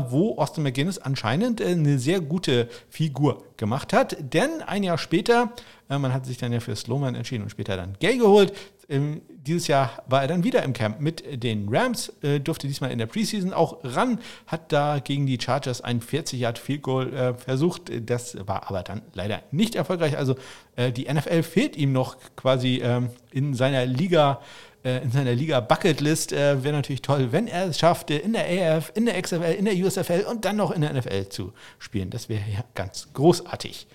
wo 0.09 0.39
Austin 0.39 0.63
McGinnis 0.63 0.99
anscheinend 0.99 1.61
eine 1.61 1.99
sehr 1.99 2.21
gute 2.21 2.69
Figur 2.89 3.45
gemacht 3.57 3.93
hat, 3.93 4.17
denn 4.33 4.63
ein 4.67 4.83
Jahr 4.83 4.99
später 4.99 5.53
man 5.89 6.13
hat 6.15 6.27
sich 6.27 6.39
dann 6.39 6.53
ja 6.53 6.61
für 6.61 6.75
Sloman 6.75 7.15
entschieden 7.15 7.43
und 7.43 7.51
später 7.51 7.77
dann 7.77 7.95
Gay 8.01 8.17
geholt. 8.17 8.53
Ähm, 8.89 9.23
dieses 9.47 9.69
Jahr 9.69 10.03
war 10.07 10.23
er 10.23 10.29
dann 10.29 10.45
wieder 10.45 10.63
im 10.63 10.73
Camp 10.73 11.01
mit 11.01 11.43
den 11.43 11.69
Rams, 11.69 12.13
äh, 12.23 12.41
durfte 12.41 12.67
diesmal 12.67 12.91
in 12.91 12.99
der 12.99 13.07
Preseason 13.07 13.53
auch 13.53 13.79
ran, 13.83 14.19
hat 14.47 14.73
da 14.73 14.99
gegen 14.99 15.27
die 15.27 15.39
Chargers 15.41 15.81
ein 15.81 16.01
40 16.01 16.41
Yard 16.41 16.59
Field 16.59 16.83
Goal 16.83 17.13
äh, 17.13 17.35
versucht. 17.35 17.91
Das 18.09 18.37
war 18.47 18.69
aber 18.69 18.83
dann 18.83 19.03
leider 19.13 19.43
nicht 19.51 19.75
erfolgreich. 19.75 20.17
Also 20.17 20.37
äh, 20.77 20.93
die 20.93 21.13
NFL 21.13 21.43
fehlt 21.43 21.77
ihm 21.77 21.93
noch 21.93 22.17
quasi 22.37 22.81
ähm, 22.83 23.11
in 23.33 23.55
seiner 23.55 23.87
Liga 23.87 24.41
äh, 24.85 25.03
in 25.03 25.11
seiner 25.11 25.35
Liga 25.35 25.61
Bucketlist 25.61 26.33
äh, 26.33 26.63
wäre 26.63 26.75
natürlich 26.75 27.03
toll, 27.03 27.33
wenn 27.33 27.49
er 27.49 27.67
es 27.67 27.79
schafft, 27.79 28.11
in 28.11 28.35
der 28.35 28.77
AF, 28.77 28.93
in 28.95 29.07
der 29.07 29.21
XFL, 29.21 29.55
in 29.59 29.65
der 29.65 29.75
USFL 29.75 30.27
und 30.29 30.45
dann 30.45 30.57
noch 30.57 30.71
in 30.71 30.83
der 30.83 30.93
NFL 30.93 31.29
zu 31.31 31.53
spielen. 31.79 32.11
Das 32.11 32.29
wäre 32.29 32.43
ja 32.53 32.65
ganz 32.75 33.09
großartig. 33.15 33.87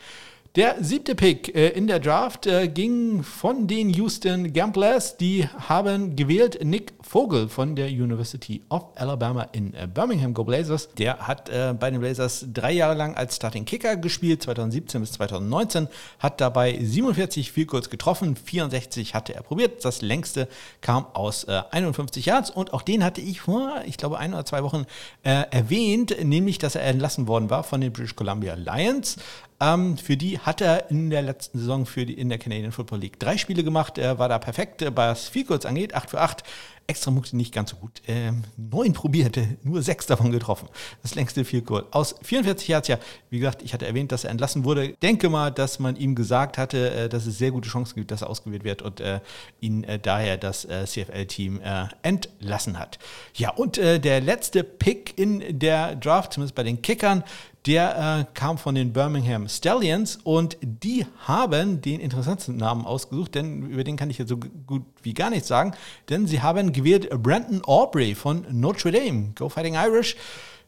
Der 0.56 0.78
siebte 0.84 1.14
Pick 1.14 1.54
äh, 1.56 1.70
in 1.70 1.86
der 1.86 2.00
Draft 2.00 2.48
äh, 2.48 2.68
ging 2.68 3.22
von 3.22 3.68
den 3.68 3.92
Houston 3.92 4.52
Gamblers. 4.52 5.16
Die 5.16 5.48
haben 5.48 6.16
gewählt 6.16 6.66
Nick 6.66 6.94
Vogel 7.02 7.48
von 7.48 7.76
der 7.76 7.86
University 7.88 8.64
of 8.70 8.86
Alabama 8.96 9.44
in 9.52 9.76
äh, 9.76 9.88
Birmingham 9.88 10.34
Go 10.34 10.44
Blazers. 10.44 10.90
Der 10.98 11.28
hat 11.28 11.50
äh, 11.50 11.76
bei 11.80 11.92
den 11.92 12.00
Blazers 12.00 12.48
drei 12.52 12.72
Jahre 12.72 12.96
lang 12.96 13.14
als 13.14 13.36
Starting 13.36 13.64
Kicker 13.64 13.96
gespielt, 13.96 14.42
2017 14.42 15.02
bis 15.02 15.12
2019, 15.12 15.88
hat 16.18 16.42
dabei 16.42 16.80
47 16.82 17.52
Field 17.52 17.68
Goals 17.68 17.92
getroffen, 17.92 18.36
64 18.36 19.14
hatte 19.14 19.36
er 19.36 19.44
probiert. 19.44 19.86
Das 19.86 20.02
längste 20.02 20.48
kam 20.82 21.06
aus 21.14 21.48
51 21.48 22.26
äh, 22.26 22.30
Yards 22.32 22.50
und 22.50 22.74
auch 22.74 22.82
den 22.82 23.04
hatte 23.04 23.22
ich 23.22 23.42
vor, 23.42 23.84
ich 23.86 23.98
glaube, 23.98 24.18
ein 24.18 24.34
oder 24.34 24.46
zwei 24.46 24.64
Wochen 24.64 24.88
äh, 25.22 25.44
erwähnt, 25.52 26.16
nämlich, 26.24 26.58
dass 26.58 26.74
er 26.74 26.86
entlassen 26.86 27.28
worden 27.28 27.52
war 27.52 27.64
von 27.64 27.82
den 27.82 27.94
British 27.94 28.16
Columbia 28.16 28.56
Lions. 28.56 29.18
Ähm, 29.62 29.98
für 29.98 30.16
die 30.16 30.40
hat 30.40 30.62
er 30.62 30.90
in 30.90 31.10
der 31.10 31.22
letzten 31.22 31.60
Saison 31.60 31.86
für 31.86 32.06
die, 32.06 32.14
in 32.14 32.30
der 32.30 32.38
Canadian 32.38 32.72
Football 32.72 33.00
League 33.00 33.20
drei 33.20 33.38
Spiele 33.38 33.64
gemacht. 33.64 33.98
Er 33.98 34.18
war 34.18 34.30
da 34.30 34.40
perfekt, 34.40 34.82
äh, 34.82 34.96
was 34.96 35.28
viel 35.28 35.46
kurz 35.46 35.66
angeht. 35.66 35.96
8 35.96 36.10
für 36.10 36.22
8. 36.22 36.44
Extra 36.90 37.12
Punkte 37.12 37.38
nicht 37.38 37.54
ganz 37.54 37.70
so 37.70 37.76
gut. 37.76 38.02
Ähm, 38.08 38.44
neun 38.58 38.94
probierte, 38.94 39.58
nur 39.62 39.84
sechs 39.84 40.08
davon 40.08 40.32
getroffen. 40.32 40.68
Das 41.04 41.14
längste 41.14 41.46
Field 41.46 41.68
Goal. 41.68 41.86
Aus 41.92 42.16
44 42.24 42.68
Yards, 42.68 42.88
ja, 42.88 42.98
wie 43.30 43.38
gesagt, 43.38 43.62
ich 43.62 43.76
hatte 43.76 43.86
erwähnt, 43.86 44.12
dass 44.12 44.24
er 44.24 44.32
entlassen 44.32 44.64
wurde. 44.64 44.96
Denke 45.04 45.30
mal, 45.30 45.52
dass 45.52 45.78
man 45.78 45.96
ihm 45.96 46.16
gesagt 46.16 46.58
hatte, 46.58 46.90
äh, 46.90 47.08
dass 47.08 47.28
es 47.28 47.38
sehr 47.38 47.52
gute 47.52 47.70
Chancen 47.70 47.94
gibt, 47.94 48.10
dass 48.10 48.24
er 48.24 48.30
ausgewählt 48.32 48.64
wird 48.64 48.82
und 48.82 49.02
äh, 49.02 49.20
ihn 49.60 49.84
äh, 49.84 50.00
daher 50.00 50.38
das 50.38 50.66
äh, 50.66 50.86
CFL-Team 50.86 51.62
äh, 51.62 51.86
entlassen 52.02 52.80
hat. 52.80 52.98
Ja, 53.36 53.52
und 53.52 53.78
äh, 53.78 54.00
der 54.00 54.20
letzte 54.20 54.64
Pick 54.64 55.14
in 55.16 55.60
der 55.60 55.96
Draft, 55.96 56.34
zumindest 56.34 56.56
bei 56.56 56.64
den 56.64 56.82
Kickern, 56.82 57.24
der 57.66 58.26
äh, 58.30 58.34
kam 58.34 58.58
von 58.58 58.74
den 58.74 58.94
Birmingham 58.94 59.48
Stallions 59.50 60.18
und 60.24 60.58
die 60.62 61.06
haben 61.28 61.82
den 61.82 62.00
interessantesten 62.00 62.58
Namen 62.58 62.86
ausgesucht, 62.86 63.36
denn 63.36 63.70
über 63.70 63.84
den 63.84 63.98
kann 63.98 64.10
ich 64.10 64.18
jetzt 64.18 64.30
so 64.30 64.38
gut 64.38 64.84
wie 65.04 65.14
gar 65.14 65.30
nichts 65.30 65.48
sagen, 65.48 65.74
denn 66.10 66.26
sie 66.26 66.42
haben 66.42 66.72
gewählt 66.80 67.10
Brandon 67.22 67.62
Aubrey 67.66 68.16
von 68.16 68.46
Notre 68.52 68.92
Dame. 68.92 69.34
Go 69.36 69.50
Fighting 69.50 69.76
Irish. 69.76 70.16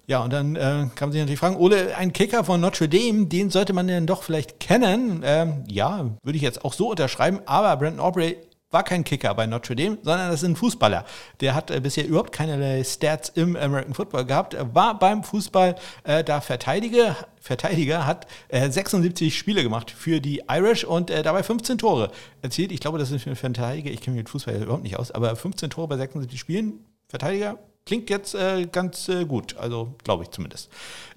Ja, 0.08 0.24
und 0.24 0.34
dann 0.34 0.56
äh, 0.56 0.60
kann 0.96 1.10
man 1.10 1.12
sich 1.12 1.22
natürlich 1.22 1.40
fragen, 1.40 1.56
Ole, 1.56 1.96
ein 1.96 2.12
Kicker 2.12 2.44
von 2.44 2.60
Notre 2.60 2.90
Dame, 2.90 3.28
den 3.28 3.50
sollte 3.50 3.74
man 3.74 3.88
denn 3.88 4.08
doch 4.08 4.24
vielleicht 4.24 4.60
kennen. 4.60 5.22
Ähm, 5.24 5.64
ja, 5.68 6.10
würde 6.24 6.36
ich 6.36 6.44
jetzt 6.44 6.66
auch 6.66 6.74
so 6.74 6.90
unterschreiben, 6.90 7.40
aber 7.46 7.78
Brandon 7.78 8.00
Aubrey 8.00 8.38
war 8.72 8.84
kein 8.84 9.04
Kicker 9.04 9.34
bei 9.36 9.46
Notre 9.46 9.76
Dame, 9.76 9.98
sondern 10.02 10.32
das 10.32 10.42
ist 10.42 10.50
ein 10.50 10.56
Fußballer. 10.56 11.06
Der 11.42 11.54
hat 11.54 11.70
äh, 11.70 11.80
bisher 11.80 12.08
überhaupt 12.08 12.32
keinerlei 12.32 12.84
Stats 12.84 13.30
im 13.30 13.56
American 13.56 13.94
Football 13.94 14.26
gehabt, 14.26 14.58
war 14.74 14.98
beim 14.98 15.24
Fußball 15.24 15.76
äh, 16.04 16.24
da 16.24 16.42
Verteidiger, 16.42 17.16
Verteidiger, 17.40 18.06
hat 18.06 18.28
äh, 18.48 18.70
76 18.70 19.38
Spiele 19.38 19.64
gemacht 19.64 19.92
für 19.92 20.22
die 20.22 20.44
Irish 20.50 20.86
und 20.86 21.10
äh, 21.10 21.22
dabei 21.22 21.44
15 21.44 21.78
Tore 21.78 22.12
erzielt. 22.42 22.72
Ich 22.72 22.80
glaube, 22.80 22.98
das 22.98 23.12
ist 23.12 23.24
für 23.24 23.30
einen 23.30 23.36
Verteidiger, 23.36 23.92
ich 23.92 24.02
kenne 24.02 24.16
mich 24.16 24.24
mit 24.24 24.30
Fußball 24.30 24.56
überhaupt 24.56 24.84
nicht 24.84 24.98
aus, 24.98 25.12
aber 25.12 25.36
15 25.36 25.70
Tore 25.70 25.88
bei 25.88 25.98
76 25.98 26.40
Spielen, 26.40 26.86
Verteidiger, 27.08 27.60
klingt 27.86 28.10
jetzt 28.10 28.36
äh, 28.36 28.68
ganz 28.72 29.10
äh, 29.10 29.26
gut, 29.26 29.58
also 29.58 29.96
glaube 30.04 30.24
ich 30.24 30.32
zumindest. 30.32 30.70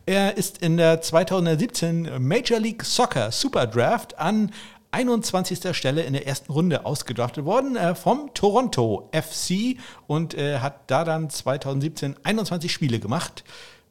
Er 0.06 0.36
ist 0.36 0.58
in 0.58 0.76
der 0.76 1.00
2017 1.00 2.10
Major 2.18 2.58
League 2.58 2.84
Soccer 2.84 3.30
Super 3.32 3.66
Draft 3.66 4.18
an 4.18 4.50
21. 4.94 5.76
Stelle 5.76 6.02
in 6.02 6.12
der 6.12 6.26
ersten 6.26 6.52
Runde 6.52 6.86
ausgedraftet 6.86 7.44
worden 7.44 7.74
äh, 7.74 7.96
vom 7.96 8.32
Toronto 8.32 9.10
FC 9.12 9.76
und 10.06 10.34
äh, 10.34 10.60
hat 10.60 10.88
da 10.88 11.02
dann 11.04 11.28
2017 11.30 12.14
21 12.22 12.72
Spiele 12.72 13.00
gemacht 13.00 13.42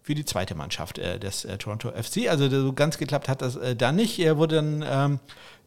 für 0.04 0.16
die 0.16 0.26
zweite 0.26 0.54
Mannschaft 0.54 1.00
äh, 1.00 1.18
des 1.18 1.46
äh, 1.46 1.58
Toronto 1.58 1.89
FC. 1.89 2.30
Also 2.30 2.50
so 2.50 2.74
ganz 2.74 2.98
geklappt 2.98 3.30
hat 3.30 3.42
das 3.42 3.56
äh, 3.56 3.76
da 3.76 3.92
nicht. 3.92 4.20
Er 4.20 4.38
wurde 4.38 4.58
dann 4.58 4.86
ähm, 4.86 5.20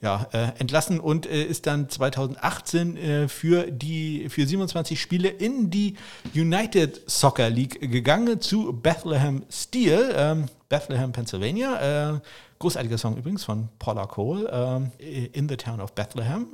ja, 0.03 0.27
äh, 0.33 0.49
entlassen 0.59 1.01
und 1.01 1.27
äh, 1.27 1.42
ist 1.42 1.66
dann 1.66 1.88
2018 1.88 2.96
äh, 2.96 3.29
für 3.29 3.70
die 3.70 4.29
für 4.29 4.46
27 4.46 5.01
Spiele 5.01 5.29
in 5.29 5.70
die 5.70 5.96
United 6.35 7.01
Soccer 7.07 7.49
League 7.49 7.81
gegangen 7.81 8.40
zu 8.40 8.75
Bethlehem 8.75 9.42
Steel, 9.51 10.14
ähm, 10.14 10.46
Bethlehem, 10.68 11.12
Pennsylvania. 11.12 12.20
großartiger 12.59 12.99
Song 12.99 13.16
übrigens 13.16 13.44
von 13.44 13.68
Paula 13.79 14.07
Cole, 14.07 14.49
ähm, 14.53 14.90
In 15.33 15.49
the 15.49 15.57
Town 15.57 15.81
of 15.81 15.92
Bethlehem. 15.92 16.49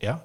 ja, 0.00 0.22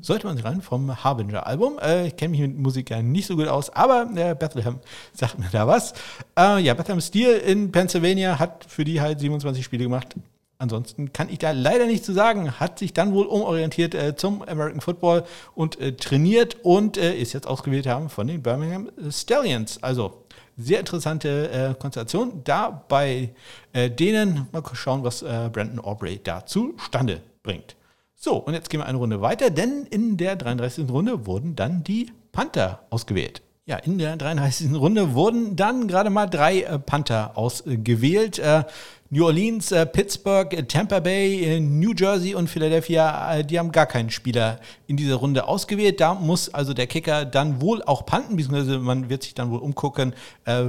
sollte 0.00 0.26
man 0.26 0.36
sich 0.36 0.44
rein 0.44 0.62
vom 0.62 1.02
Harbinger 1.04 1.46
Album. 1.46 1.78
Äh, 1.78 2.08
ich 2.08 2.16
kenne 2.16 2.30
mich 2.30 2.40
mit 2.40 2.58
Musik 2.58 2.90
ja 2.90 3.02
nicht 3.02 3.26
so 3.26 3.36
gut 3.36 3.48
aus, 3.48 3.70
aber 3.70 4.08
äh, 4.14 4.34
Bethlehem 4.34 4.78
sagt 5.12 5.38
mir 5.38 5.48
da 5.52 5.66
was. 5.66 5.92
Äh, 6.38 6.60
ja, 6.60 6.74
Bethlehem 6.74 7.00
Steel 7.00 7.36
in 7.36 7.72
Pennsylvania 7.72 8.38
hat 8.38 8.64
für 8.68 8.84
die 8.84 9.00
halt 9.00 9.20
27 9.20 9.64
Spiele 9.64 9.84
gemacht. 9.84 10.14
Ansonsten 10.58 11.12
kann 11.14 11.30
ich 11.30 11.38
da 11.38 11.52
leider 11.52 11.86
nichts 11.86 12.04
zu 12.04 12.12
sagen. 12.12 12.60
Hat 12.60 12.78
sich 12.78 12.92
dann 12.92 13.14
wohl 13.14 13.24
umorientiert 13.24 13.94
äh, 13.94 14.14
zum 14.14 14.42
American 14.42 14.82
Football 14.82 15.24
und 15.54 15.80
äh, 15.80 15.92
trainiert 15.92 16.58
und 16.62 16.98
äh, 16.98 17.14
ist 17.14 17.32
jetzt 17.32 17.46
ausgewählt 17.46 17.86
haben 17.86 18.10
von 18.10 18.26
den 18.26 18.42
Birmingham 18.42 18.90
Stallions. 19.10 19.82
Also 19.82 20.24
sehr 20.58 20.80
interessante 20.80 21.50
äh, 21.50 21.74
Konstellation 21.80 22.42
da 22.44 22.84
bei 22.88 23.30
äh, 23.72 23.90
denen. 23.90 24.48
Mal 24.52 24.62
schauen, 24.74 25.02
was 25.02 25.22
äh, 25.22 25.48
Brandon 25.50 25.80
Aubrey 25.80 26.20
da 26.22 26.44
zustande 26.44 27.22
bringt. 27.42 27.74
So, 28.22 28.36
und 28.36 28.52
jetzt 28.52 28.68
gehen 28.68 28.80
wir 28.80 28.84
eine 28.84 28.98
Runde 28.98 29.22
weiter, 29.22 29.48
denn 29.48 29.86
in 29.88 30.18
der 30.18 30.36
33. 30.36 30.90
Runde 30.90 31.24
wurden 31.24 31.56
dann 31.56 31.82
die 31.82 32.12
Panther 32.32 32.80
ausgewählt. 32.90 33.40
Ja, 33.64 33.76
in 33.76 33.96
der 33.96 34.14
33. 34.18 34.74
Runde 34.74 35.14
wurden 35.14 35.56
dann 35.56 35.88
gerade 35.88 36.10
mal 36.10 36.26
drei 36.26 36.60
äh, 36.60 36.78
Panther 36.78 37.38
ausgewählt. 37.38 38.38
Äh, 38.38 38.64
New 39.12 39.24
Orleans, 39.24 39.72
äh, 39.72 39.86
Pittsburgh, 39.86 40.52
äh, 40.52 40.62
Tampa 40.62 41.00
Bay, 41.00 41.42
äh, 41.42 41.60
New 41.60 41.94
Jersey 41.96 42.34
und 42.36 42.48
Philadelphia, 42.48 43.38
äh, 43.38 43.44
die 43.44 43.58
haben 43.58 43.72
gar 43.72 43.86
keinen 43.86 44.10
Spieler 44.10 44.60
in 44.86 44.96
dieser 44.96 45.16
Runde 45.16 45.48
ausgewählt. 45.48 46.00
Da 46.00 46.14
muss 46.14 46.52
also 46.52 46.74
der 46.74 46.86
Kicker 46.86 47.24
dann 47.24 47.60
wohl 47.60 47.82
auch 47.82 48.06
panten, 48.06 48.36
beziehungsweise 48.36 48.78
man 48.78 49.08
wird 49.08 49.24
sich 49.24 49.34
dann 49.34 49.50
wohl 49.50 49.58
umgucken, 49.58 50.14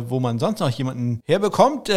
wo 0.07 0.19
man 0.19 0.39
sonst 0.39 0.59
noch 0.59 0.69
jemanden 0.69 1.21
herbekommt. 1.25 1.91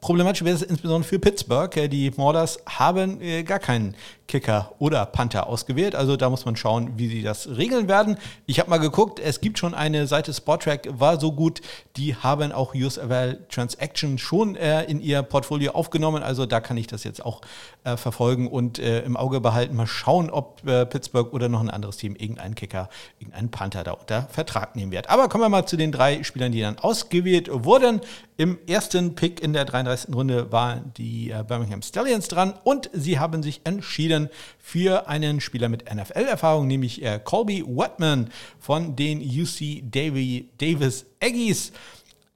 Problematisch 0.00 0.44
wäre 0.44 0.54
es 0.54 0.62
insbesondere 0.62 1.08
für 1.08 1.18
Pittsburgh. 1.18 1.88
die 1.88 2.12
Morders 2.16 2.58
haben 2.66 3.20
gar 3.44 3.58
keinen 3.58 3.94
Kicker 4.28 4.72
oder 4.78 5.04
Panther 5.06 5.48
ausgewählt. 5.48 5.94
Also 5.94 6.16
da 6.16 6.30
muss 6.30 6.44
man 6.44 6.54
schauen, 6.54 6.98
wie 6.98 7.08
sie 7.08 7.22
das 7.22 7.48
regeln 7.48 7.88
werden. 7.88 8.18
Ich 8.46 8.60
habe 8.60 8.70
mal 8.70 8.76
geguckt, 8.76 9.18
es 9.18 9.40
gibt 9.40 9.58
schon 9.58 9.74
eine 9.74 10.06
Seite, 10.06 10.32
Sportrack 10.32 10.86
war 10.92 11.18
so 11.18 11.32
gut, 11.32 11.62
die 11.96 12.14
haben 12.14 12.52
auch 12.52 12.74
USFL 12.74 13.46
Transaction 13.48 14.18
schon 14.18 14.54
äh, 14.54 14.84
in 14.84 15.00
ihr 15.00 15.22
Portfolio 15.22 15.72
aufgenommen. 15.72 16.22
Also 16.22 16.46
da 16.46 16.60
kann 16.60 16.76
ich 16.76 16.86
das 16.86 17.04
jetzt 17.04 17.24
auch 17.24 17.40
äh, 17.84 17.96
verfolgen 17.96 18.48
und 18.48 18.78
äh, 18.78 19.00
im 19.00 19.16
Auge 19.16 19.40
behalten. 19.40 19.74
Mal 19.74 19.86
schauen, 19.86 20.30
ob 20.30 20.66
äh, 20.66 20.84
Pittsburgh 20.84 21.32
oder 21.32 21.48
noch 21.48 21.60
ein 21.60 21.70
anderes 21.70 21.96
Team 21.96 22.14
irgendeinen 22.14 22.54
Kicker, 22.54 22.90
irgendeinen 23.18 23.50
Panther 23.50 23.82
da 23.82 23.92
unter 23.92 24.28
Vertrag 24.30 24.76
nehmen 24.76 24.92
wird. 24.92 25.08
Aber 25.08 25.28
kommen 25.28 25.44
wir 25.44 25.48
mal 25.48 25.66
zu 25.66 25.78
den 25.78 25.90
drei 25.90 26.22
Spielern, 26.22 26.52
die 26.52 26.60
dann 26.60 26.78
ausgewählt 26.78 27.48
wurden. 27.50 28.02
Im 28.40 28.56
ersten 28.68 29.16
Pick 29.16 29.42
in 29.42 29.52
der 29.52 29.64
33. 29.64 30.14
Runde 30.14 30.52
waren 30.52 30.92
die 30.96 31.30
äh, 31.32 31.42
Birmingham 31.42 31.82
Stallions 31.82 32.28
dran 32.28 32.54
und 32.62 32.88
sie 32.92 33.18
haben 33.18 33.42
sich 33.42 33.62
entschieden 33.64 34.28
für 34.60 35.08
einen 35.08 35.40
Spieler 35.40 35.68
mit 35.68 35.92
NFL-Erfahrung, 35.92 36.68
nämlich 36.68 37.02
äh, 37.02 37.18
Colby 37.18 37.64
Watman 37.66 38.30
von 38.60 38.94
den 38.94 39.18
UC 39.18 39.82
Davis 39.90 41.06
Aggies. 41.20 41.72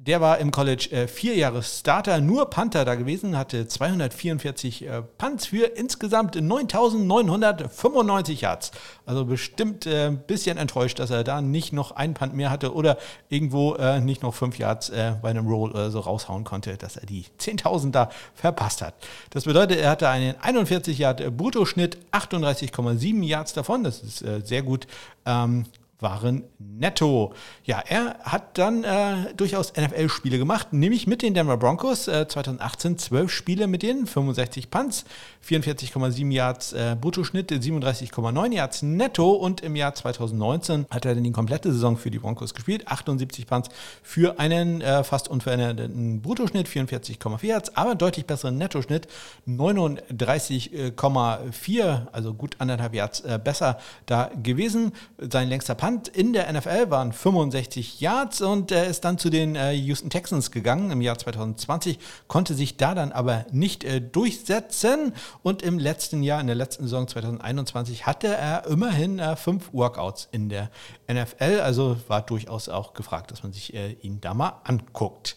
Der 0.04 0.20
war 0.20 0.38
im 0.38 0.50
College 0.50 0.88
äh, 0.90 1.06
vier 1.06 1.36
Jahre 1.36 1.62
Starter, 1.62 2.20
nur 2.20 2.50
Panther 2.50 2.84
da 2.84 2.96
gewesen, 2.96 3.38
hatte 3.38 3.68
244 3.68 4.84
äh, 4.84 5.02
Punts 5.16 5.46
für 5.46 5.76
insgesamt 5.76 6.34
9.995 6.34 8.40
Yards. 8.40 8.72
Also 9.06 9.24
bestimmt 9.24 9.86
äh, 9.86 10.08
ein 10.08 10.18
bisschen 10.18 10.58
enttäuscht, 10.58 10.98
dass 10.98 11.10
er 11.10 11.22
da 11.22 11.40
nicht 11.40 11.72
noch 11.72 11.92
einen 11.92 12.14
Punt 12.14 12.34
mehr 12.34 12.50
hatte 12.50 12.74
oder 12.74 12.98
irgendwo 13.28 13.76
äh, 13.76 14.00
nicht 14.00 14.24
noch 14.24 14.34
fünf 14.34 14.58
Yards 14.58 14.90
äh, 14.90 15.14
bei 15.22 15.30
einem 15.30 15.46
Roll 15.46 15.70
oder 15.70 15.92
so 15.92 16.00
raushauen 16.00 16.42
konnte, 16.42 16.76
dass 16.76 16.96
er 16.96 17.06
die 17.06 17.26
10.000 17.38 17.92
da 17.92 18.10
verpasst 18.34 18.82
hat. 18.82 18.94
Das 19.30 19.44
bedeutet, 19.44 19.78
er 19.78 19.90
hatte 19.90 20.08
einen 20.08 20.34
41 20.40 20.98
Yard 20.98 21.20
äh, 21.20 21.30
Bruttoschnitt, 21.30 21.98
38,7 22.10 23.22
Yards 23.22 23.52
davon. 23.52 23.84
Das 23.84 24.00
ist 24.00 24.18
sehr 24.18 24.62
gut. 24.62 24.88
Ähm, 25.26 25.66
waren 26.02 26.42
netto. 26.58 27.32
Ja, 27.64 27.82
er 27.86 28.16
hat 28.22 28.58
dann 28.58 28.84
äh, 28.84 29.32
durchaus 29.36 29.72
NFL-Spiele 29.74 30.38
gemacht, 30.38 30.72
nämlich 30.72 31.06
mit 31.06 31.22
den 31.22 31.34
Denver 31.34 31.56
Broncos. 31.56 32.08
Äh, 32.08 32.26
2018 32.28 32.98
12 32.98 33.30
Spiele 33.30 33.68
mit 33.68 33.82
denen, 33.82 34.06
65 34.06 34.70
Punts, 34.70 35.04
44,7 35.46 36.32
Yards 36.32 36.72
äh, 36.72 36.96
Bruttoschnitt, 37.00 37.52
37,9 37.52 38.52
Yards 38.52 38.82
netto 38.82 39.30
und 39.32 39.60
im 39.60 39.76
Jahr 39.76 39.94
2019 39.94 40.86
hat 40.90 41.04
er 41.04 41.14
dann 41.14 41.22
die 41.24 41.32
komplette 41.32 41.70
Saison 41.72 41.96
für 41.96 42.10
die 42.10 42.18
Broncos 42.18 42.54
gespielt, 42.54 42.88
78 42.88 43.46
Punts 43.46 43.68
für 44.02 44.40
einen 44.40 44.80
äh, 44.80 45.04
fast 45.04 45.28
unveränderten 45.28 46.22
Bruttoschnitt, 46.22 46.66
44,4 46.68 47.46
Yards, 47.46 47.76
aber 47.76 47.94
deutlich 47.94 48.26
besseren 48.26 48.58
Nettoschnitt, 48.58 49.06
39,4, 49.46 52.06
also 52.12 52.34
gut 52.34 52.56
anderthalb 52.58 52.94
Yards 52.94 53.20
äh, 53.20 53.38
besser 53.42 53.78
da 54.06 54.30
gewesen. 54.42 54.92
Sein 55.18 55.48
längster 55.48 55.74
Punt 55.74 55.91
Punt 55.92 56.08
in 56.08 56.32
der 56.32 56.50
NFL 56.50 56.88
waren 56.88 57.12
65 57.12 58.00
Yards 58.00 58.40
und 58.40 58.72
er 58.72 58.86
ist 58.86 59.04
dann 59.04 59.18
zu 59.18 59.28
den 59.28 59.56
äh, 59.56 59.72
Houston 59.72 60.08
Texans 60.08 60.50
gegangen 60.50 60.90
im 60.90 61.02
Jahr 61.02 61.18
2020, 61.18 61.98
konnte 62.28 62.54
sich 62.54 62.78
da 62.78 62.94
dann 62.94 63.12
aber 63.12 63.44
nicht 63.52 63.84
äh, 63.84 64.00
durchsetzen 64.00 65.12
und 65.42 65.60
im 65.60 65.78
letzten 65.78 66.22
Jahr, 66.22 66.40
in 66.40 66.46
der 66.46 66.56
letzten 66.56 66.84
Saison 66.84 67.06
2021, 67.06 68.06
hatte 68.06 68.28
er 68.28 68.66
immerhin 68.66 69.18
äh, 69.18 69.36
fünf 69.36 69.74
Workouts 69.74 70.28
in 70.32 70.48
der 70.48 70.70
NFL, 71.10 71.60
also 71.60 71.98
war 72.08 72.22
durchaus 72.22 72.70
auch 72.70 72.94
gefragt, 72.94 73.30
dass 73.30 73.42
man 73.42 73.52
sich 73.52 73.74
ihn 73.74 74.20
da 74.22 74.32
mal 74.32 74.62
anguckt. 74.64 75.36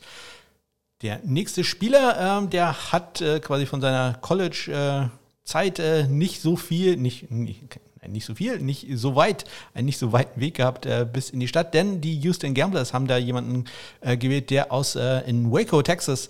Der 1.02 1.20
nächste 1.24 1.65
Spieler, 1.65 2.39
ähm, 2.39 2.50
der 2.50 2.94
hat 2.94 3.22
quasi 3.41 3.65
von 3.65 3.82
seiner 3.82 4.13
College-Zeit 4.22 5.82
nicht 6.10 6.41
so 6.41 6.56
viel, 6.56 6.96
nicht, 6.96 7.30
nicht 7.30 7.80
nicht 8.08 8.26
so 8.26 8.36
viel, 8.36 8.60
nicht 8.60 8.88
so 8.96 9.15
weit, 9.15 9.46
einen 9.74 9.86
nicht 9.86 9.98
so 9.98 10.12
weiten 10.12 10.39
Weg 10.39 10.56
gehabt 10.56 10.86
äh, 10.86 11.06
bis 11.12 11.30
in 11.30 11.39
die 11.39 11.48
Stadt, 11.48 11.74
denn 11.74 12.02
die 12.02 12.15
Houston 12.20 12.54
Gamblers 12.54 12.94
haben 12.94 13.08
da 13.08 13.18
jemanden 13.18 13.65
äh, 14.02 14.18
gewählt, 14.18 14.50
der 14.50 14.72
aus 14.72 14.96
äh, 14.96 15.22
in 15.30 15.52
Waco, 15.52 15.82
Texas, 15.82 16.30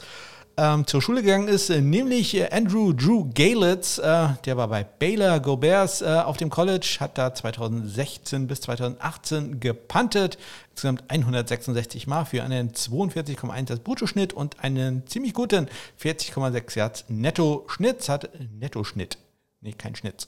ähm, 0.57 0.88
zur 0.88 1.01
Schule 1.01 1.21
gegangen 1.21 1.49
ist, 1.49 1.69
äh, 1.69 1.81
nämlich 1.81 2.33
äh, 2.35 2.49
Andrew 2.49 2.93
Drew 2.93 3.29
Galitz, 3.33 3.97
äh, 3.97 4.29
der 4.45 4.55
war 4.55 4.69
bei 4.69 4.85
Baylor 4.85 5.39
Gobers 5.41 6.01
auf 6.01 6.38
dem 6.38 6.49
College, 6.49 6.97
hat 6.99 7.17
da 7.17 7.33
2016 7.33 8.47
bis 8.47 8.61
2018 8.61 9.59
gepuntet, 9.59 10.38
insgesamt 10.71 11.03
166 11.09 12.07
Mal 12.07 12.25
für 12.25 12.43
einen 12.43 12.71
42,1 12.71 13.79
Bruttoschnitt 13.79 14.33
und 14.33 14.63
einen 14.63 15.05
ziemlich 15.07 15.33
guten 15.33 15.67
40,6 16.01 16.77
Yards 16.77 17.05
Netto-Schnitt, 17.09 18.07
hat 18.07 18.29
Netto-Schnitt, 18.57 19.17
nee, 19.61 19.73
kein 19.73 19.95
Schnitt 19.95 20.27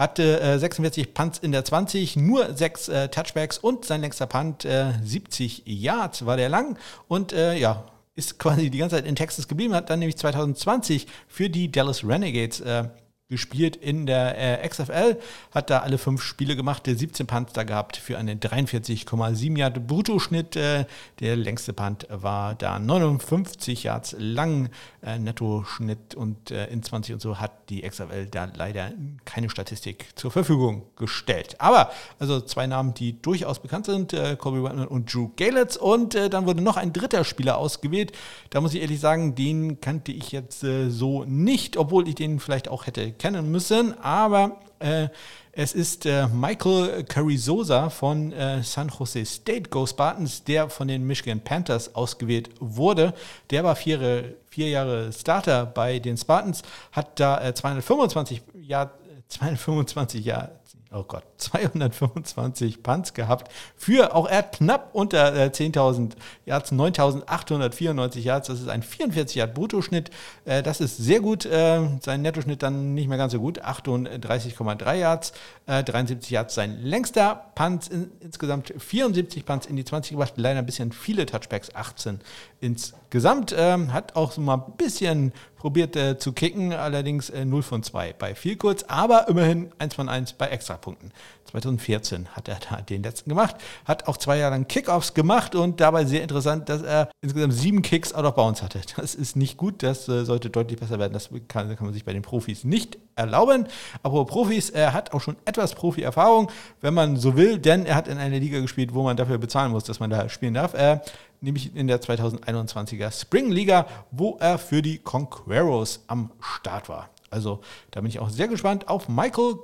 hatte 0.00 0.40
äh, 0.40 0.58
46 0.58 1.12
Punts 1.12 1.38
in 1.38 1.52
der 1.52 1.62
20, 1.62 2.16
nur 2.16 2.56
6 2.56 2.88
äh, 2.88 3.08
Touchbacks 3.08 3.58
und 3.58 3.84
sein 3.84 4.00
längster 4.00 4.26
Punt, 4.26 4.64
äh, 4.64 4.94
70 5.04 5.64
Yards 5.66 6.24
war 6.24 6.38
der 6.38 6.48
lang 6.48 6.78
und 7.06 7.34
äh, 7.34 7.54
ja, 7.58 7.84
ist 8.14 8.38
quasi 8.38 8.70
die 8.70 8.78
ganze 8.78 8.96
Zeit 8.96 9.04
in 9.06 9.14
Texas 9.14 9.46
geblieben, 9.46 9.74
hat 9.74 9.90
dann 9.90 9.98
nämlich 9.98 10.16
2020 10.16 11.06
für 11.28 11.50
die 11.50 11.70
Dallas 11.70 12.02
Renegades 12.02 12.60
äh, 12.60 12.84
gespielt 13.30 13.76
in 13.76 14.06
der 14.06 14.62
äh, 14.62 14.68
XFL, 14.68 15.16
hat 15.52 15.70
da 15.70 15.78
alle 15.78 15.96
fünf 15.96 16.22
Spiele 16.22 16.56
gemacht, 16.56 16.86
der 16.86 16.96
17 16.96 17.26
Punts 17.26 17.52
da 17.52 17.62
gehabt 17.62 17.96
für 17.96 18.18
einen 18.18 18.40
43,7 18.40 19.56
Yard 19.56 19.86
Bruttoschnitt. 19.86 20.56
Äh, 20.56 20.84
der 21.20 21.36
längste 21.36 21.72
Punt 21.72 22.06
war 22.10 22.54
da 22.56 22.78
59 22.78 23.84
Yards 23.84 24.16
lang, 24.18 24.70
äh, 25.02 25.18
Nettoschnitt 25.18 26.14
und 26.14 26.50
äh, 26.50 26.66
in 26.66 26.82
20 26.82 27.14
und 27.14 27.20
so 27.20 27.38
hat 27.38 27.70
die 27.70 27.82
XFL 27.82 28.26
da 28.26 28.50
leider 28.54 28.92
keine 29.24 29.48
Statistik 29.48 30.06
zur 30.16 30.30
Verfügung 30.30 30.82
gestellt. 30.96 31.54
Aber 31.58 31.90
also 32.18 32.40
zwei 32.40 32.66
Namen, 32.66 32.94
die 32.94 33.22
durchaus 33.22 33.60
bekannt 33.60 33.86
sind, 33.86 34.12
äh, 34.12 34.36
Kobe 34.36 34.62
Whiteman 34.64 34.88
und 34.88 35.14
Drew 35.14 35.30
Galitz 35.36 35.76
und 35.76 36.16
äh, 36.16 36.28
dann 36.28 36.46
wurde 36.46 36.62
noch 36.62 36.76
ein 36.76 36.92
dritter 36.92 37.24
Spieler 37.24 37.58
ausgewählt. 37.58 38.12
Da 38.50 38.60
muss 38.60 38.74
ich 38.74 38.82
ehrlich 38.82 38.98
sagen, 38.98 39.36
den 39.36 39.80
kannte 39.80 40.10
ich 40.10 40.32
jetzt 40.32 40.60
so 40.60 41.24
nicht, 41.24 41.76
obwohl 41.76 42.08
ich 42.08 42.16
den 42.16 42.40
vielleicht 42.40 42.68
auch 42.68 42.86
hätte 42.86 43.12
kennen 43.20 43.50
müssen, 43.50 43.96
aber 44.00 44.56
äh, 44.80 45.08
es 45.52 45.74
ist 45.74 46.06
äh, 46.06 46.26
Michael 46.28 47.04
Carrizosa 47.04 47.90
von 47.90 48.32
äh, 48.32 48.62
San 48.62 48.88
Jose 48.88 49.24
State 49.26 49.68
Go 49.68 49.86
Spartans, 49.86 50.42
der 50.42 50.70
von 50.70 50.88
den 50.88 51.06
Michigan 51.06 51.40
Panthers 51.40 51.94
ausgewählt 51.94 52.50
wurde. 52.60 53.12
Der 53.50 53.62
war 53.62 53.76
vier, 53.76 54.36
vier 54.48 54.68
Jahre 54.70 55.12
Starter 55.12 55.66
bei 55.66 55.98
den 55.98 56.16
Spartans, 56.16 56.62
hat 56.92 57.20
da 57.20 57.54
225 57.54 58.42
Jahr, 58.54 58.92
225 59.28 60.24
Jahre 60.24 60.52
oh 60.92 61.04
Gott, 61.04 61.24
225 61.36 62.82
Punts 62.82 63.14
gehabt. 63.14 63.50
Für 63.76 64.14
auch 64.14 64.28
er 64.28 64.42
knapp 64.42 64.90
unter 64.92 65.34
äh, 65.34 65.46
10.000 65.48 66.12
Yards, 66.46 66.72
9.894 66.72 68.18
Yards. 68.20 68.48
Das 68.48 68.60
ist 68.60 68.68
ein 68.68 68.82
44 68.82 69.36
Yard 69.36 69.54
Bruttoschnitt. 69.54 70.10
Äh, 70.44 70.62
das 70.62 70.80
ist 70.80 70.96
sehr 70.96 71.20
gut. 71.20 71.46
Äh, 71.46 71.88
sein 72.02 72.22
Nettoschnitt 72.22 72.62
dann 72.62 72.94
nicht 72.94 73.08
mehr 73.08 73.18
ganz 73.18 73.32
so 73.32 73.40
gut. 73.40 73.64
38,3 73.64 74.94
Yards, 74.94 75.32
73 75.66 76.30
äh, 76.30 76.34
Yards 76.34 76.54
sein 76.54 76.82
längster 76.82 77.52
Punt. 77.54 77.88
In, 77.88 78.10
insgesamt 78.20 78.72
74 78.76 79.44
Punts 79.44 79.66
in 79.66 79.76
die 79.76 79.84
20 79.84 80.12
gebracht. 80.12 80.34
Leider 80.36 80.58
ein 80.58 80.66
bisschen 80.66 80.92
viele 80.92 81.26
Touchbacks, 81.26 81.74
18 81.74 82.20
insgesamt. 82.60 83.54
Ähm, 83.56 83.92
hat 83.92 84.16
auch 84.16 84.32
so 84.32 84.40
mal 84.40 84.56
ein 84.56 84.76
bisschen 84.76 85.32
probiert 85.60 86.22
zu 86.22 86.32
kicken, 86.32 86.72
allerdings 86.72 87.28
äh, 87.28 87.44
0 87.44 87.62
von 87.62 87.82
2 87.82 88.14
bei 88.14 88.34
viel 88.34 88.56
kurz, 88.56 88.82
aber 88.84 89.28
immerhin 89.28 89.70
1 89.78 89.94
von 89.94 90.08
1 90.08 90.32
bei 90.32 90.50
Extrapunkten. 90.80 91.12
2014 91.50 92.28
hat 92.28 92.48
er 92.48 92.58
da 92.68 92.80
den 92.80 93.02
letzten 93.02 93.28
gemacht, 93.28 93.56
hat 93.84 94.06
auch 94.06 94.16
zwei 94.16 94.38
Jahre 94.38 94.52
lang 94.52 94.68
Kickoffs 94.68 95.14
gemacht 95.14 95.54
und 95.54 95.80
dabei 95.80 96.04
sehr 96.04 96.22
interessant, 96.22 96.68
dass 96.68 96.82
er 96.82 97.10
insgesamt 97.22 97.54
sieben 97.54 97.82
Kicks 97.82 98.12
out 98.12 98.24
of 98.24 98.34
bounds 98.34 98.62
hatte. 98.62 98.80
Das 98.96 99.14
ist 99.14 99.36
nicht 99.36 99.56
gut, 99.56 99.82
das 99.82 100.08
äh, 100.08 100.24
sollte 100.24 100.50
deutlich 100.50 100.78
besser 100.78 100.98
werden. 100.98 101.12
Das 101.12 101.30
kann, 101.48 101.74
kann, 101.74 101.86
man 101.86 101.92
sich 101.92 102.04
bei 102.04 102.12
den 102.12 102.22
Profis 102.22 102.64
nicht 102.64 102.98
erlauben. 103.16 103.66
Aber 104.02 104.24
Profis, 104.26 104.70
er 104.70 104.92
hat 104.92 105.12
auch 105.12 105.20
schon 105.20 105.36
etwas 105.44 105.74
Profi-Erfahrung, 105.74 106.50
wenn 106.80 106.94
man 106.94 107.16
so 107.16 107.36
will, 107.36 107.58
denn 107.58 107.84
er 107.84 107.96
hat 107.96 108.08
in 108.08 108.18
einer 108.18 108.38
Liga 108.38 108.60
gespielt, 108.60 108.94
wo 108.94 109.02
man 109.02 109.16
dafür 109.16 109.38
bezahlen 109.38 109.72
muss, 109.72 109.84
dass 109.84 110.00
man 110.00 110.10
da 110.10 110.28
spielen 110.28 110.54
darf. 110.54 110.74
Er 110.74 111.02
nämlich 111.40 111.74
in 111.74 111.88
der 111.88 112.00
2021er 112.00 113.10
Spring 113.10 113.50
Liga, 113.50 113.86
wo 114.10 114.36
er 114.38 114.58
für 114.58 114.82
die 114.82 114.98
Conqueros 114.98 116.04
am 116.06 116.30
Start 116.40 116.88
war. 116.88 117.08
Also 117.30 117.60
da 117.90 118.00
bin 118.00 118.10
ich 118.10 118.20
auch 118.20 118.28
sehr 118.28 118.48
gespannt 118.48 118.88
auf 118.88 119.08
Michael 119.08 119.54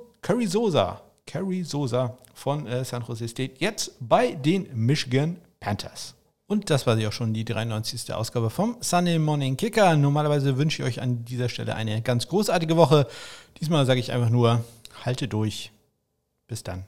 Carrizosa. 1.27 2.07
Carrizosa 2.07 2.17
von 2.37 2.67
äh, 2.67 2.85
San 2.85 3.03
Jose 3.03 3.27
State, 3.27 3.55
jetzt 3.59 3.93
bei 3.99 4.33
den 4.33 4.67
Michigan 4.73 5.37
Panthers. 5.59 6.13
Und 6.45 6.69
das 6.69 6.87
war 6.87 6.95
sie 6.95 7.05
auch 7.05 7.11
schon, 7.11 7.33
die 7.33 7.43
93. 7.43 8.13
Ausgabe 8.13 8.49
vom 8.49 8.77
Sunday 8.79 9.19
Morning 9.19 9.57
Kicker. 9.57 9.97
Normalerweise 9.97 10.57
wünsche 10.57 10.81
ich 10.81 10.87
euch 10.87 11.01
an 11.01 11.25
dieser 11.25 11.49
Stelle 11.49 11.75
eine 11.75 12.01
ganz 12.01 12.27
großartige 12.29 12.77
Woche. 12.77 13.07
Diesmal 13.59 13.85
sage 13.85 13.99
ich 13.99 14.13
einfach 14.13 14.29
nur, 14.29 14.63
halte 15.03 15.27
durch. 15.27 15.71
Bis 16.47 16.63
dann. 16.63 16.85